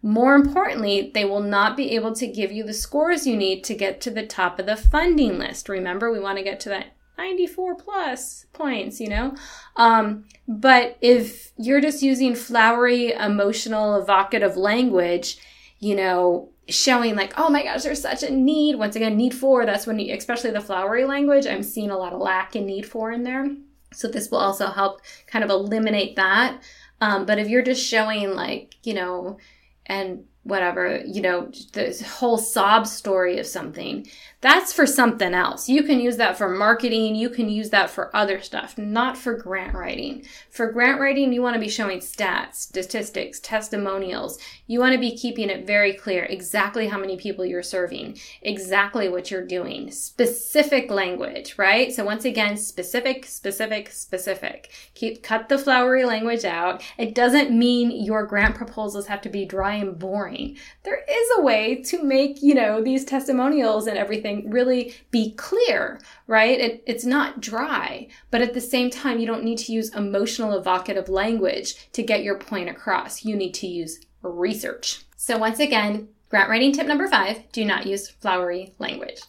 More 0.00 0.36
importantly, 0.36 1.10
they 1.12 1.24
will 1.24 1.40
not 1.40 1.76
be 1.76 1.96
able 1.96 2.14
to 2.14 2.26
give 2.28 2.52
you 2.52 2.62
the 2.62 2.72
scores 2.72 3.26
you 3.26 3.36
need 3.36 3.64
to 3.64 3.74
get 3.74 4.00
to 4.02 4.10
the 4.10 4.24
top 4.24 4.60
of 4.60 4.66
the 4.66 4.76
funding 4.76 5.40
list. 5.40 5.68
Remember, 5.68 6.12
we 6.12 6.20
want 6.20 6.38
to 6.38 6.44
get 6.44 6.60
to 6.60 6.68
that 6.68 6.95
94 7.18 7.74
plus 7.76 8.46
points, 8.52 9.00
you 9.00 9.08
know? 9.08 9.34
Um, 9.76 10.24
but 10.46 10.98
if 11.00 11.52
you're 11.56 11.80
just 11.80 12.02
using 12.02 12.34
flowery, 12.34 13.12
emotional, 13.12 13.96
evocative 13.96 14.56
language, 14.56 15.38
you 15.78 15.94
know, 15.94 16.50
showing 16.68 17.14
like, 17.14 17.32
oh 17.38 17.48
my 17.48 17.62
gosh, 17.62 17.82
there's 17.82 18.00
such 18.00 18.22
a 18.22 18.30
need. 18.30 18.76
Once 18.76 18.96
again, 18.96 19.16
need 19.16 19.34
for, 19.34 19.64
that's 19.64 19.86
when 19.86 19.98
you, 19.98 20.14
especially 20.14 20.50
the 20.50 20.60
flowery 20.60 21.04
language, 21.04 21.46
I'm 21.46 21.62
seeing 21.62 21.90
a 21.90 21.98
lot 21.98 22.12
of 22.12 22.20
lack 22.20 22.56
in 22.56 22.66
need 22.66 22.86
for 22.86 23.12
in 23.12 23.22
there. 23.22 23.48
So 23.92 24.08
this 24.08 24.30
will 24.30 24.38
also 24.38 24.66
help 24.66 25.00
kind 25.26 25.44
of 25.44 25.50
eliminate 25.50 26.16
that. 26.16 26.62
Um, 27.00 27.26
but 27.26 27.38
if 27.38 27.48
you're 27.48 27.62
just 27.62 27.84
showing 27.86 28.34
like, 28.34 28.74
you 28.82 28.94
know, 28.94 29.38
and 29.86 30.24
whatever, 30.42 31.02
you 31.04 31.20
know, 31.20 31.50
the 31.72 32.06
whole 32.18 32.38
sob 32.38 32.86
story 32.86 33.38
of 33.38 33.46
something, 33.46 34.06
that's 34.42 34.70
for 34.70 34.86
something 34.86 35.32
else. 35.32 35.66
You 35.66 35.82
can 35.82 35.98
use 35.98 36.18
that 36.18 36.36
for 36.36 36.48
marketing, 36.48 37.14
you 37.14 37.30
can 37.30 37.48
use 37.48 37.70
that 37.70 37.88
for 37.88 38.14
other 38.14 38.40
stuff, 38.42 38.76
not 38.76 39.16
for 39.16 39.34
grant 39.34 39.74
writing. 39.74 40.26
For 40.50 40.70
grant 40.70 41.00
writing, 41.00 41.32
you 41.32 41.40
want 41.40 41.54
to 41.54 41.60
be 41.60 41.70
showing 41.70 42.00
stats, 42.00 42.56
statistics, 42.56 43.40
testimonials. 43.40 44.38
You 44.66 44.78
want 44.78 44.92
to 44.92 45.00
be 45.00 45.16
keeping 45.16 45.48
it 45.48 45.66
very 45.66 45.94
clear 45.94 46.24
exactly 46.24 46.86
how 46.88 46.98
many 46.98 47.16
people 47.16 47.46
you're 47.46 47.62
serving, 47.62 48.18
exactly 48.42 49.08
what 49.08 49.30
you're 49.30 49.46
doing, 49.46 49.90
specific 49.90 50.90
language, 50.90 51.54
right? 51.56 51.92
So 51.94 52.04
once 52.04 52.26
again, 52.26 52.58
specific, 52.58 53.24
specific, 53.24 53.90
specific. 53.90 54.70
Keep 54.94 55.22
cut 55.22 55.48
the 55.48 55.58
flowery 55.58 56.04
language 56.04 56.44
out. 56.44 56.82
It 56.98 57.14
doesn't 57.14 57.56
mean 57.56 58.04
your 58.04 58.26
grant 58.26 58.54
proposals 58.54 59.06
have 59.06 59.22
to 59.22 59.30
be 59.30 59.46
dry 59.46 59.76
and 59.76 59.98
boring. 59.98 60.58
There 60.82 61.02
is 61.08 61.28
a 61.38 61.42
way 61.42 61.82
to 61.84 62.02
make, 62.02 62.42
you 62.42 62.54
know, 62.54 62.82
these 62.82 63.04
testimonials 63.06 63.86
and 63.86 63.96
everything 63.96 64.25
really 64.46 64.94
be 65.10 65.32
clear, 65.34 66.00
right? 66.26 66.58
It, 66.60 66.82
it's 66.86 67.04
not 67.04 67.40
dry, 67.40 68.08
but 68.30 68.42
at 68.42 68.54
the 68.54 68.60
same 68.60 68.90
time, 68.90 69.18
you 69.18 69.26
don't 69.26 69.44
need 69.44 69.58
to 69.58 69.72
use 69.72 69.94
emotional, 69.94 70.56
evocative 70.56 71.08
language 71.08 71.90
to 71.92 72.02
get 72.02 72.22
your 72.22 72.38
point 72.38 72.68
across. 72.68 73.24
You 73.24 73.36
need 73.36 73.54
to 73.54 73.66
use 73.66 74.00
research. 74.22 75.04
So, 75.16 75.38
once 75.38 75.60
again, 75.60 76.08
grant 76.28 76.50
writing 76.50 76.72
tip 76.72 76.86
number 76.86 77.08
five 77.08 77.50
do 77.52 77.64
not 77.64 77.86
use 77.86 78.10
flowery 78.10 78.74
language. 78.78 79.20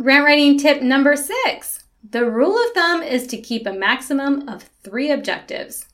Grant 0.00 0.24
writing 0.24 0.58
tip 0.58 0.82
number 0.82 1.16
six 1.16 1.84
the 2.10 2.30
rule 2.30 2.56
of 2.56 2.72
thumb 2.72 3.02
is 3.02 3.26
to 3.26 3.40
keep 3.40 3.66
a 3.66 3.72
maximum 3.72 4.48
of 4.48 4.70
three 4.84 5.10
objectives. 5.10 5.86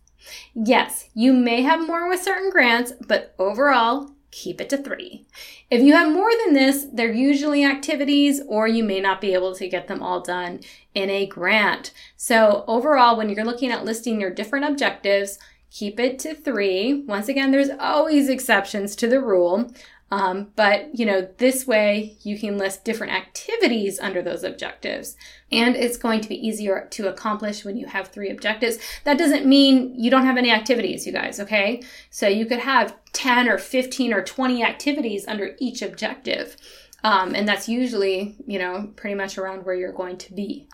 Yes, 0.55 1.09
you 1.15 1.33
may 1.33 1.63
have 1.63 1.87
more 1.87 2.09
with 2.09 2.23
certain 2.23 2.51
grants, 2.51 2.93
but 3.07 3.35
overall, 3.39 4.11
keep 4.33 4.61
it 4.61 4.69
to 4.71 4.79
three. 4.79 5.25
If 5.71 5.83
you 5.83 5.93
have 5.93 6.13
more 6.13 6.31
than 6.45 6.55
this, 6.55 6.87
they're 6.93 7.13
usually 7.13 7.65
activities 7.65 8.41
or 8.49 8.67
you 8.67 8.83
may 8.83 8.99
not 8.99 9.21
be 9.21 9.35
able 9.35 9.55
to 9.55 9.69
get 9.69 9.87
them 9.87 10.03
all 10.03 10.21
done 10.21 10.61
in 10.95 11.11
a 11.11 11.27
grant. 11.27 11.93
So 12.17 12.65
overall, 12.67 13.17
when 13.17 13.29
you're 13.29 13.45
looking 13.45 13.71
at 13.71 13.85
listing 13.85 14.21
your 14.21 14.31
different 14.31 14.65
objectives, 14.65 15.39
keep 15.71 16.01
it 16.01 16.19
to 16.21 16.35
three. 16.35 17.05
Once 17.07 17.29
again, 17.29 17.51
there's 17.51 17.71
always 17.79 18.29
exceptions 18.29 18.97
to 18.97 19.07
the 19.07 19.21
rule. 19.21 19.71
Um, 20.13 20.53
but 20.57 20.91
you 20.93 21.07
know, 21.07 21.27
this 21.39 21.67
way 21.67 22.19
you 22.21 22.39
can 22.39 22.59
list 22.59 22.85
different 22.85 23.15
activities 23.15 23.99
under 23.99 24.21
those 24.21 24.45
objectives. 24.45 25.17
And 25.51 25.75
it's 25.75 25.97
going 25.97 26.21
to 26.21 26.29
be 26.29 26.47
easier 26.47 26.87
to 26.91 27.09
accomplish 27.09 27.65
when 27.65 27.79
you 27.79 27.87
have 27.87 28.09
three 28.09 28.29
objectives. 28.29 28.77
That 29.05 29.17
doesn't 29.17 29.47
mean 29.47 29.95
you 29.99 30.11
don't 30.11 30.27
have 30.27 30.37
any 30.37 30.51
activities, 30.51 31.07
you 31.07 31.15
guys, 31.15 31.41
okay? 31.41 31.83
So 32.11 32.29
you 32.29 32.45
could 32.45 32.59
have 32.59 32.95
10 33.15 33.49
or 33.49 33.57
15 33.57 34.13
or 34.13 34.23
20 34.23 34.63
activities 34.63 35.27
under 35.27 35.57
each 35.59 35.81
objective. 35.81 36.59
Um, 37.03 37.35
and 37.35 37.49
that's 37.49 37.67
usually, 37.67 38.37
you 38.47 38.59
know, 38.59 38.93
pretty 38.97 39.15
much 39.15 39.39
around 39.39 39.65
where 39.65 39.75
you're 39.75 39.93
going 39.93 40.19
to 40.19 40.35
be. 40.35 40.69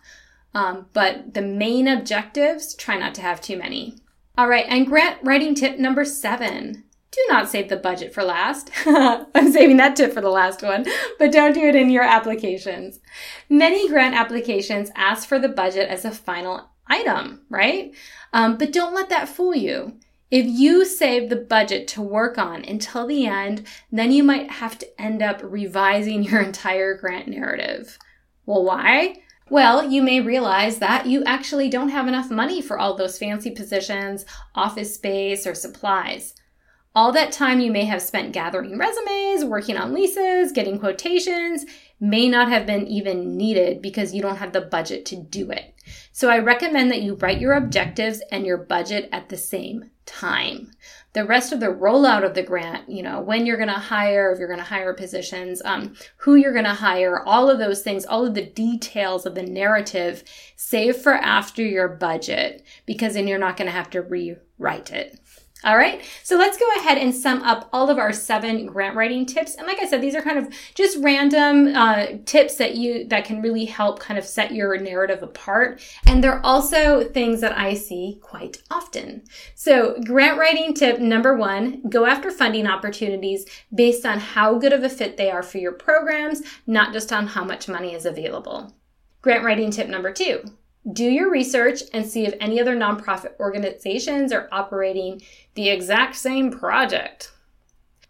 Um, 0.53 0.87
but 0.93 1.35
the 1.35 1.43
main 1.43 1.87
objectives, 1.87 2.75
try 2.75 2.99
not 2.99 3.15
to 3.15 3.23
have 3.23 3.41
too 3.41 3.57
many. 3.57 3.99
All 4.37 4.49
right, 4.49 4.67
and 4.69 4.87
grant 4.87 5.19
writing 5.23 5.55
tip 5.55 5.79
number 5.79 6.05
seven 6.05 6.85
do 7.11 7.21
not 7.29 7.49
save 7.49 7.69
the 7.69 7.77
budget 7.77 8.13
for 8.13 8.23
last. 8.23 8.71
I'm 8.87 9.51
saving 9.53 9.79
that 9.79 9.97
tip 9.97 10.13
for 10.13 10.21
the 10.21 10.29
last 10.29 10.63
one, 10.63 10.85
but 11.19 11.33
don't 11.33 11.55
do 11.55 11.67
it 11.67 11.75
in 11.75 11.91
your 11.91 12.03
applications. 12.03 13.01
Many 13.49 13.89
grant 13.89 14.15
applications 14.15 14.91
ask 14.95 15.27
for 15.27 15.39
the 15.39 15.49
budget 15.49 15.89
as 15.89 16.05
a 16.05 16.11
final 16.11 16.69
item, 16.87 17.43
right? 17.49 17.95
Um, 18.33 18.59
but 18.59 18.73
don't 18.73 18.95
let 18.95 19.09
that 19.09 19.29
fool 19.29 19.55
you. 19.55 19.99
If 20.31 20.45
you 20.47 20.85
save 20.85 21.31
the 21.31 21.37
budget 21.37 21.89
to 21.89 22.03
work 22.03 22.37
on 22.37 22.63
until 22.65 23.07
the 23.07 23.27
end, 23.27 23.67
then 23.91 24.13
you 24.13 24.23
might 24.23 24.51
have 24.51 24.77
to 24.79 25.01
end 25.01 25.23
up 25.23 25.41
revising 25.43 26.23
your 26.23 26.41
entire 26.43 26.97
grant 26.97 27.29
narrative. 27.29 27.99
Well, 28.45 28.65
why? 28.65 29.23
Well, 29.51 29.91
you 29.91 30.03
may 30.03 30.21
realize 30.21 30.79
that 30.79 31.07
you 31.07 31.25
actually 31.25 31.71
don't 31.71 31.89
have 31.89 32.07
enough 32.07 32.31
money 32.31 32.61
for 32.61 32.79
all 32.79 32.95
those 32.95 33.19
fancy 33.19 33.51
positions, 33.51 34.27
office 34.55 34.95
space, 34.95 35.47
or 35.47 35.55
supplies. 35.55 36.35
All 36.99 37.13
that 37.13 37.31
time 37.31 37.61
you 37.61 37.71
may 37.71 37.85
have 37.85 38.03
spent 38.03 38.33
gathering 38.33 38.77
resumes, 38.77 39.45
working 39.45 39.77
on 39.77 39.95
leases, 39.95 40.51
getting 40.51 40.81
quotations 40.81 41.65
may 42.01 42.29
not 42.29 42.49
have 42.49 42.67
been 42.67 42.89
even 42.89 43.37
needed 43.37 43.81
because 43.81 44.13
you 44.13 44.21
don't 44.21 44.39
have 44.39 44.53
the 44.53 44.63
budget 44.63 45.07
to 45.07 45.17
do 45.17 45.49
it. 45.53 45.77
So 46.11 46.29
I 46.29 46.41
recommend 46.41 46.91
that 46.91 47.03
you 47.03 47.15
write 47.15 47.39
your 47.39 47.53
objectives 47.53 48.21
and 48.33 48.45
your 48.45 48.57
budget 48.57 49.09
at 49.13 49.29
the 49.29 49.37
same 49.37 49.91
time. 50.07 50.73
The 51.13 51.25
rest 51.25 51.53
of 51.53 51.61
the 51.61 51.67
rollout 51.67 52.25
of 52.25 52.35
the 52.35 52.43
grant, 52.43 52.89
you 52.89 53.05
know, 53.05 53.21
when 53.21 53.47
you're 53.47 53.59
going 53.59 53.69
to 53.69 53.75
hire, 53.75 54.33
if 54.33 54.41
you're 54.41 54.49
going 54.49 54.59
to 54.59 54.65
hire 54.65 54.93
positions, 54.93 55.63
um, 55.65 55.95
who 56.17 56.35
you're 56.35 56.53
going 56.53 56.65
to 56.65 56.75
hire, 56.75 57.23
all 57.25 57.49
of 57.49 57.61
those 57.61 57.83
things, 57.83 58.07
all 58.07 58.27
of 58.27 58.35
the 58.35 58.45
details 58.45 59.25
of 59.25 59.37
the 59.37 59.45
narrative, 59.45 60.25
save 60.57 60.97
for 60.97 61.15
after 61.15 61.63
your 61.63 61.87
budget 61.87 62.65
because 62.87 63.15
then 63.15 63.29
you're 63.29 63.39
not 63.39 63.57
going 63.57 63.67
to 63.67 63.73
have 63.73 63.91
to 63.91 64.03
rewrite 64.03 64.91
it. 64.91 65.21
All 65.65 65.77
right, 65.77 66.05
so 66.23 66.39
let's 66.39 66.57
go 66.57 66.67
ahead 66.77 66.99
and 66.99 67.13
sum 67.13 67.43
up 67.43 67.69
all 67.73 67.91
of 67.91 67.99
our 67.99 68.13
seven 68.13 68.67
grant 68.67 68.95
writing 68.95 69.27
tips. 69.27 69.57
And 69.57 69.67
like 69.67 69.81
I 69.81 69.87
said, 69.87 70.01
these 70.01 70.15
are 70.15 70.23
kind 70.23 70.39
of 70.39 70.55
just 70.77 71.03
random 71.03 71.75
uh, 71.75 72.07
tips 72.27 72.55
that 72.57 72.77
you 72.77 73.05
that 73.09 73.25
can 73.25 73.43
really 73.43 73.65
help 73.65 73.99
kind 73.99 74.19
of 74.19 74.25
set 74.25 74.53
your 74.53 74.79
narrative 74.79 75.21
apart. 75.21 75.83
And 76.07 76.23
they're 76.23 76.45
also 76.47 77.03
things 77.03 77.41
that 77.41 77.59
I 77.59 77.75
see 77.75 78.21
quite 78.23 78.63
often. 78.71 79.25
So 79.57 80.01
grant 80.05 80.39
writing 80.39 80.75
tip 80.75 81.01
number 81.01 81.37
one: 81.37 81.83
go 81.91 82.07
after 82.07 82.31
funding 82.31 82.69
opportunities 82.69 83.45
based 83.75 84.07
on 84.07 84.21
how 84.21 84.59
good 84.61 84.73
of 84.73 84.85
a 84.85 84.89
fit 84.89 85.17
they 85.17 85.29
are 85.29 85.43
for 85.43 85.59
your 85.59 85.73
programs, 85.73 86.41
not 86.69 86.93
just 86.93 87.13
on 87.13 87.27
how 87.27 87.43
much 87.43 87.69
money 87.69 87.95
is 87.95 88.07
available. 88.07 88.77
Grant 89.23 89.43
writing 89.43 89.73
tip 89.73 89.89
number 89.89 90.13
two: 90.13 90.41
do 90.93 91.05
your 91.05 91.31
research 91.31 91.83
and 91.93 92.07
see 92.07 92.27
if 92.27 92.35
any 92.41 92.61
other 92.61 92.77
nonprofit 92.77 93.39
organizations 93.41 94.33
are 94.33 94.49
operating 94.53 95.21
the 95.55 95.69
exact 95.69 96.17
same 96.17 96.51
project. 96.51 97.33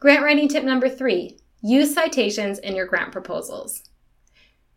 Grant 0.01 0.23
writing 0.23 0.49
tip 0.49 0.65
number 0.65 0.89
three 0.89 1.39
use 1.61 1.93
citations 1.93 2.59
in 2.61 2.77
your 2.77 2.87
grant 2.87 3.11
proposals. 3.11 3.83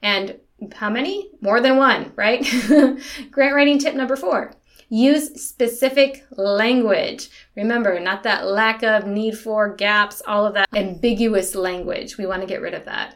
And 0.01 0.39
how 0.73 0.89
many? 0.89 1.29
More 1.41 1.61
than 1.61 1.77
one, 1.77 2.11
right? 2.15 2.41
grant 3.31 3.55
writing 3.55 3.77
tip 3.77 3.95
number 3.95 4.15
four 4.15 4.53
use 4.91 5.41
specific 5.41 6.25
language. 6.31 7.29
Remember, 7.55 7.97
not 7.99 8.23
that 8.23 8.45
lack 8.45 8.83
of, 8.83 9.07
need 9.07 9.37
for, 9.37 9.73
gaps, 9.73 10.21
all 10.27 10.45
of 10.45 10.53
that 10.53 10.67
ambiguous 10.73 11.55
language. 11.55 12.17
We 12.17 12.25
want 12.25 12.41
to 12.41 12.47
get 12.47 12.61
rid 12.61 12.73
of 12.73 12.83
that. 12.85 13.15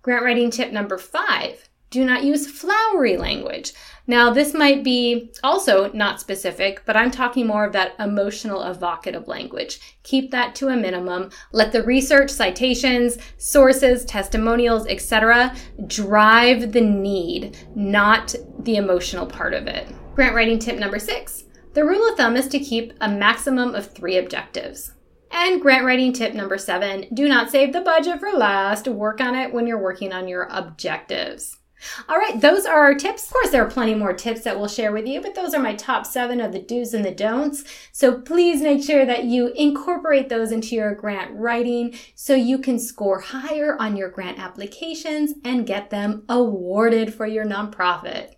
Grant 0.00 0.24
writing 0.24 0.50
tip 0.50 0.72
number 0.72 0.96
five 0.96 1.68
do 1.92 2.04
not 2.04 2.24
use 2.24 2.50
flowery 2.50 3.16
language. 3.16 3.72
Now, 4.08 4.30
this 4.32 4.52
might 4.52 4.82
be 4.82 5.30
also 5.44 5.92
not 5.92 6.18
specific, 6.18 6.82
but 6.84 6.96
I'm 6.96 7.12
talking 7.12 7.46
more 7.46 7.64
of 7.64 7.72
that 7.74 7.94
emotional 8.00 8.64
evocative 8.64 9.28
language. 9.28 9.78
Keep 10.02 10.32
that 10.32 10.56
to 10.56 10.68
a 10.68 10.76
minimum. 10.76 11.30
Let 11.52 11.70
the 11.70 11.84
research, 11.84 12.30
citations, 12.30 13.18
sources, 13.38 14.04
testimonials, 14.04 14.88
etc. 14.88 15.54
drive 15.86 16.72
the 16.72 16.80
need, 16.80 17.56
not 17.76 18.34
the 18.58 18.76
emotional 18.76 19.26
part 19.26 19.54
of 19.54 19.68
it. 19.68 19.86
Grant 20.16 20.34
writing 20.34 20.58
tip 20.58 20.78
number 20.78 20.98
six. 20.98 21.44
The 21.74 21.84
rule 21.84 22.10
of 22.10 22.16
thumb 22.16 22.36
is 22.36 22.48
to 22.48 22.58
keep 22.58 22.92
a 23.00 23.08
maximum 23.08 23.74
of 23.76 23.92
three 23.92 24.18
objectives. 24.18 24.92
And 25.30 25.62
grant 25.62 25.84
writing 25.84 26.12
tip 26.12 26.34
number 26.34 26.58
seven 26.58 27.06
do 27.14 27.28
not 27.28 27.50
save 27.50 27.72
the 27.72 27.80
budget 27.80 28.18
for 28.18 28.32
last. 28.32 28.88
Work 28.88 29.20
on 29.20 29.34
it 29.34 29.54
when 29.54 29.66
you're 29.66 29.82
working 29.82 30.12
on 30.12 30.28
your 30.28 30.48
objectives. 30.50 31.58
All 32.08 32.16
right, 32.16 32.40
those 32.40 32.66
are 32.66 32.78
our 32.78 32.94
tips. 32.94 33.26
Of 33.26 33.32
course, 33.32 33.50
there 33.50 33.64
are 33.64 33.70
plenty 33.70 33.94
more 33.94 34.12
tips 34.12 34.42
that 34.42 34.58
we'll 34.58 34.68
share 34.68 34.92
with 34.92 35.06
you, 35.06 35.20
but 35.20 35.34
those 35.34 35.54
are 35.54 35.62
my 35.62 35.74
top 35.74 36.06
seven 36.06 36.40
of 36.40 36.52
the 36.52 36.60
do's 36.60 36.94
and 36.94 37.04
the 37.04 37.10
don'ts. 37.10 37.64
So 37.92 38.20
please 38.20 38.62
make 38.62 38.82
sure 38.82 39.04
that 39.04 39.24
you 39.24 39.48
incorporate 39.48 40.28
those 40.28 40.52
into 40.52 40.74
your 40.74 40.94
grant 40.94 41.32
writing 41.34 41.98
so 42.14 42.34
you 42.34 42.58
can 42.58 42.78
score 42.78 43.20
higher 43.20 43.76
on 43.80 43.96
your 43.96 44.10
grant 44.10 44.38
applications 44.38 45.34
and 45.44 45.66
get 45.66 45.90
them 45.90 46.24
awarded 46.28 47.14
for 47.14 47.26
your 47.26 47.44
nonprofit. 47.44 48.34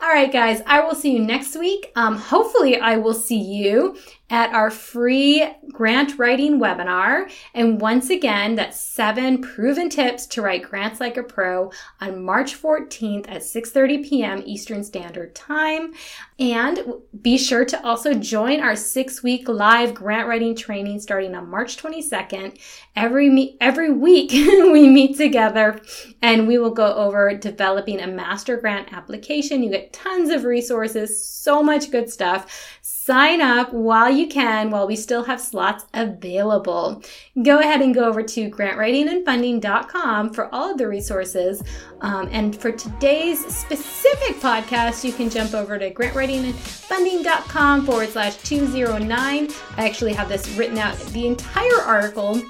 All 0.00 0.08
right, 0.08 0.32
guys, 0.32 0.60
I 0.66 0.80
will 0.80 0.94
see 0.94 1.12
you 1.12 1.20
next 1.20 1.56
week. 1.56 1.92
Um, 1.94 2.16
hopefully, 2.16 2.80
I 2.80 2.96
will 2.96 3.14
see 3.14 3.40
you 3.40 3.96
at 4.32 4.54
our 4.54 4.70
free 4.70 5.46
grant 5.70 6.18
writing 6.18 6.58
webinar. 6.58 7.30
And 7.52 7.78
once 7.82 8.08
again, 8.08 8.54
that's 8.54 8.80
seven 8.80 9.42
proven 9.42 9.90
tips 9.90 10.26
to 10.28 10.40
write 10.40 10.62
grants 10.62 11.00
like 11.00 11.18
a 11.18 11.22
pro 11.22 11.70
on 12.00 12.24
March 12.24 12.60
14th 12.60 13.26
at 13.28 13.42
6:30 13.42 14.08
p.m. 14.08 14.42
Eastern 14.46 14.82
Standard 14.82 15.34
Time. 15.34 15.92
And 16.38 16.82
be 17.20 17.36
sure 17.36 17.66
to 17.66 17.84
also 17.84 18.14
join 18.14 18.60
our 18.60 18.74
six-week 18.74 19.48
live 19.48 19.92
grant 19.94 20.26
writing 20.26 20.56
training 20.56 21.00
starting 21.00 21.34
on 21.34 21.50
March 21.50 21.76
22nd. 21.76 22.58
Every 22.96 23.28
me- 23.28 23.58
every 23.60 23.92
week 23.92 24.30
we 24.32 24.88
meet 24.88 25.18
together 25.18 25.78
and 26.22 26.48
we 26.48 26.56
will 26.56 26.70
go 26.70 26.94
over 26.94 27.34
developing 27.36 28.00
a 28.00 28.06
master 28.06 28.56
grant 28.56 28.94
application. 28.94 29.62
You 29.62 29.70
get 29.70 29.92
tons 29.92 30.30
of 30.30 30.44
resources, 30.44 31.22
so 31.22 31.62
much 31.62 31.90
good 31.90 32.08
stuff. 32.10 32.78
Sign 32.80 33.40
up 33.40 33.72
while 33.72 34.10
you 34.22 34.28
can, 34.28 34.70
while 34.70 34.86
we 34.86 34.96
still 34.96 35.24
have 35.24 35.40
slots 35.40 35.84
available. 35.94 37.02
Go 37.42 37.58
ahead 37.58 37.82
and 37.82 37.94
go 37.94 38.04
over 38.04 38.22
to 38.22 38.50
grantwritingandfunding.com 38.50 40.32
for 40.32 40.54
all 40.54 40.72
of 40.72 40.78
the 40.78 40.88
resources. 40.88 41.62
Um, 42.00 42.28
and 42.30 42.56
for 42.56 42.72
today's 42.72 43.44
specific 43.54 44.36
podcast, 44.36 45.04
you 45.04 45.12
can 45.12 45.28
jump 45.28 45.54
over 45.54 45.78
to 45.78 45.92
grantwritingandfunding.com 45.92 47.86
forward 47.86 48.08
slash 48.08 48.36
209. 48.38 49.48
I 49.76 49.86
actually 49.86 50.12
have 50.12 50.28
this 50.28 50.48
written 50.56 50.78
out, 50.78 50.96
the 50.98 51.26
entire 51.26 51.80
article 51.84 52.40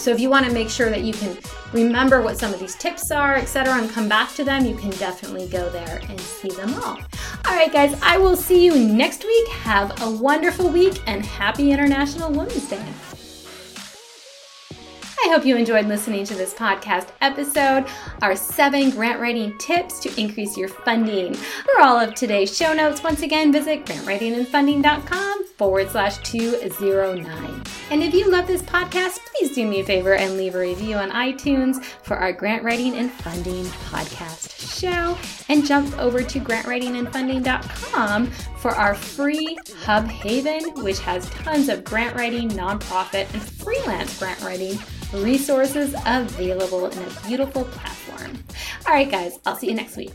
so 0.00 0.10
if 0.10 0.20
you 0.20 0.30
want 0.30 0.46
to 0.46 0.52
make 0.52 0.68
sure 0.68 0.90
that 0.90 1.02
you 1.02 1.12
can 1.12 1.36
remember 1.72 2.20
what 2.20 2.38
some 2.38 2.52
of 2.52 2.60
these 2.60 2.74
tips 2.74 3.10
are, 3.10 3.36
etc., 3.36 3.74
and 3.74 3.90
come 3.90 4.08
back 4.08 4.34
to 4.34 4.44
them, 4.44 4.64
you 4.64 4.74
can 4.74 4.90
definitely 4.90 5.48
go 5.48 5.70
there 5.70 6.00
and 6.08 6.20
see 6.20 6.50
them 6.50 6.74
all. 6.74 6.98
All 7.46 7.56
right, 7.56 7.72
guys, 7.72 7.98
I 8.02 8.18
will 8.18 8.36
see 8.36 8.64
you 8.64 8.78
next 8.78 9.24
week. 9.24 9.48
Have 9.48 10.00
a 10.02 10.10
wonderful 10.10 10.68
week 10.68 11.00
and 11.06 11.24
happy 11.24 11.70
International 11.72 12.30
Women's 12.30 12.68
Day. 12.68 12.84
I 15.24 15.28
hope 15.28 15.46
you 15.46 15.56
enjoyed 15.56 15.86
listening 15.86 16.24
to 16.24 16.34
this 16.34 16.52
podcast 16.52 17.10
episode, 17.20 17.86
our 18.22 18.34
seven 18.34 18.90
grant 18.90 19.20
writing 19.20 19.56
tips 19.58 20.00
to 20.00 20.20
increase 20.20 20.56
your 20.56 20.66
funding. 20.66 21.34
For 21.34 21.80
all 21.80 21.96
of 21.96 22.16
today's 22.16 22.56
show 22.56 22.74
notes, 22.74 23.04
once 23.04 23.22
again, 23.22 23.52
visit 23.52 23.86
grantwritingandfunding.com 23.86 25.44
forward 25.46 25.90
slash 25.90 26.18
209. 26.18 27.62
And 27.92 28.02
if 28.02 28.12
you 28.12 28.28
love 28.28 28.48
this 28.48 28.62
podcast, 28.62 29.20
please 29.26 29.54
do 29.54 29.64
me 29.64 29.78
a 29.80 29.84
favor 29.84 30.14
and 30.14 30.36
leave 30.36 30.56
a 30.56 30.60
review 30.60 30.96
on 30.96 31.12
iTunes 31.12 31.84
for 31.84 32.16
our 32.16 32.32
grant 32.32 32.64
writing 32.64 32.96
and 32.96 33.08
funding 33.08 33.64
podcast 33.64 34.80
show. 34.80 35.16
And 35.48 35.64
jump 35.64 35.96
over 36.00 36.24
to 36.24 36.40
grantwritingandfunding.com 36.40 38.26
for 38.56 38.72
our 38.72 38.96
free 38.96 39.56
Hub 39.84 40.08
Haven, 40.08 40.82
which 40.82 40.98
has 40.98 41.30
tons 41.30 41.68
of 41.68 41.84
grant 41.84 42.16
writing, 42.16 42.48
nonprofit, 42.48 43.32
and 43.32 43.40
freelance 43.40 44.18
grant 44.18 44.40
writing 44.40 44.76
resources 45.14 45.94
available 46.06 46.86
in 46.86 46.98
a 46.98 47.10
beautiful 47.26 47.64
platform. 47.64 48.42
All 48.86 48.94
right, 48.94 49.10
guys, 49.10 49.38
I'll 49.46 49.56
see 49.56 49.68
you 49.68 49.74
next 49.74 49.96
week. 49.96 50.12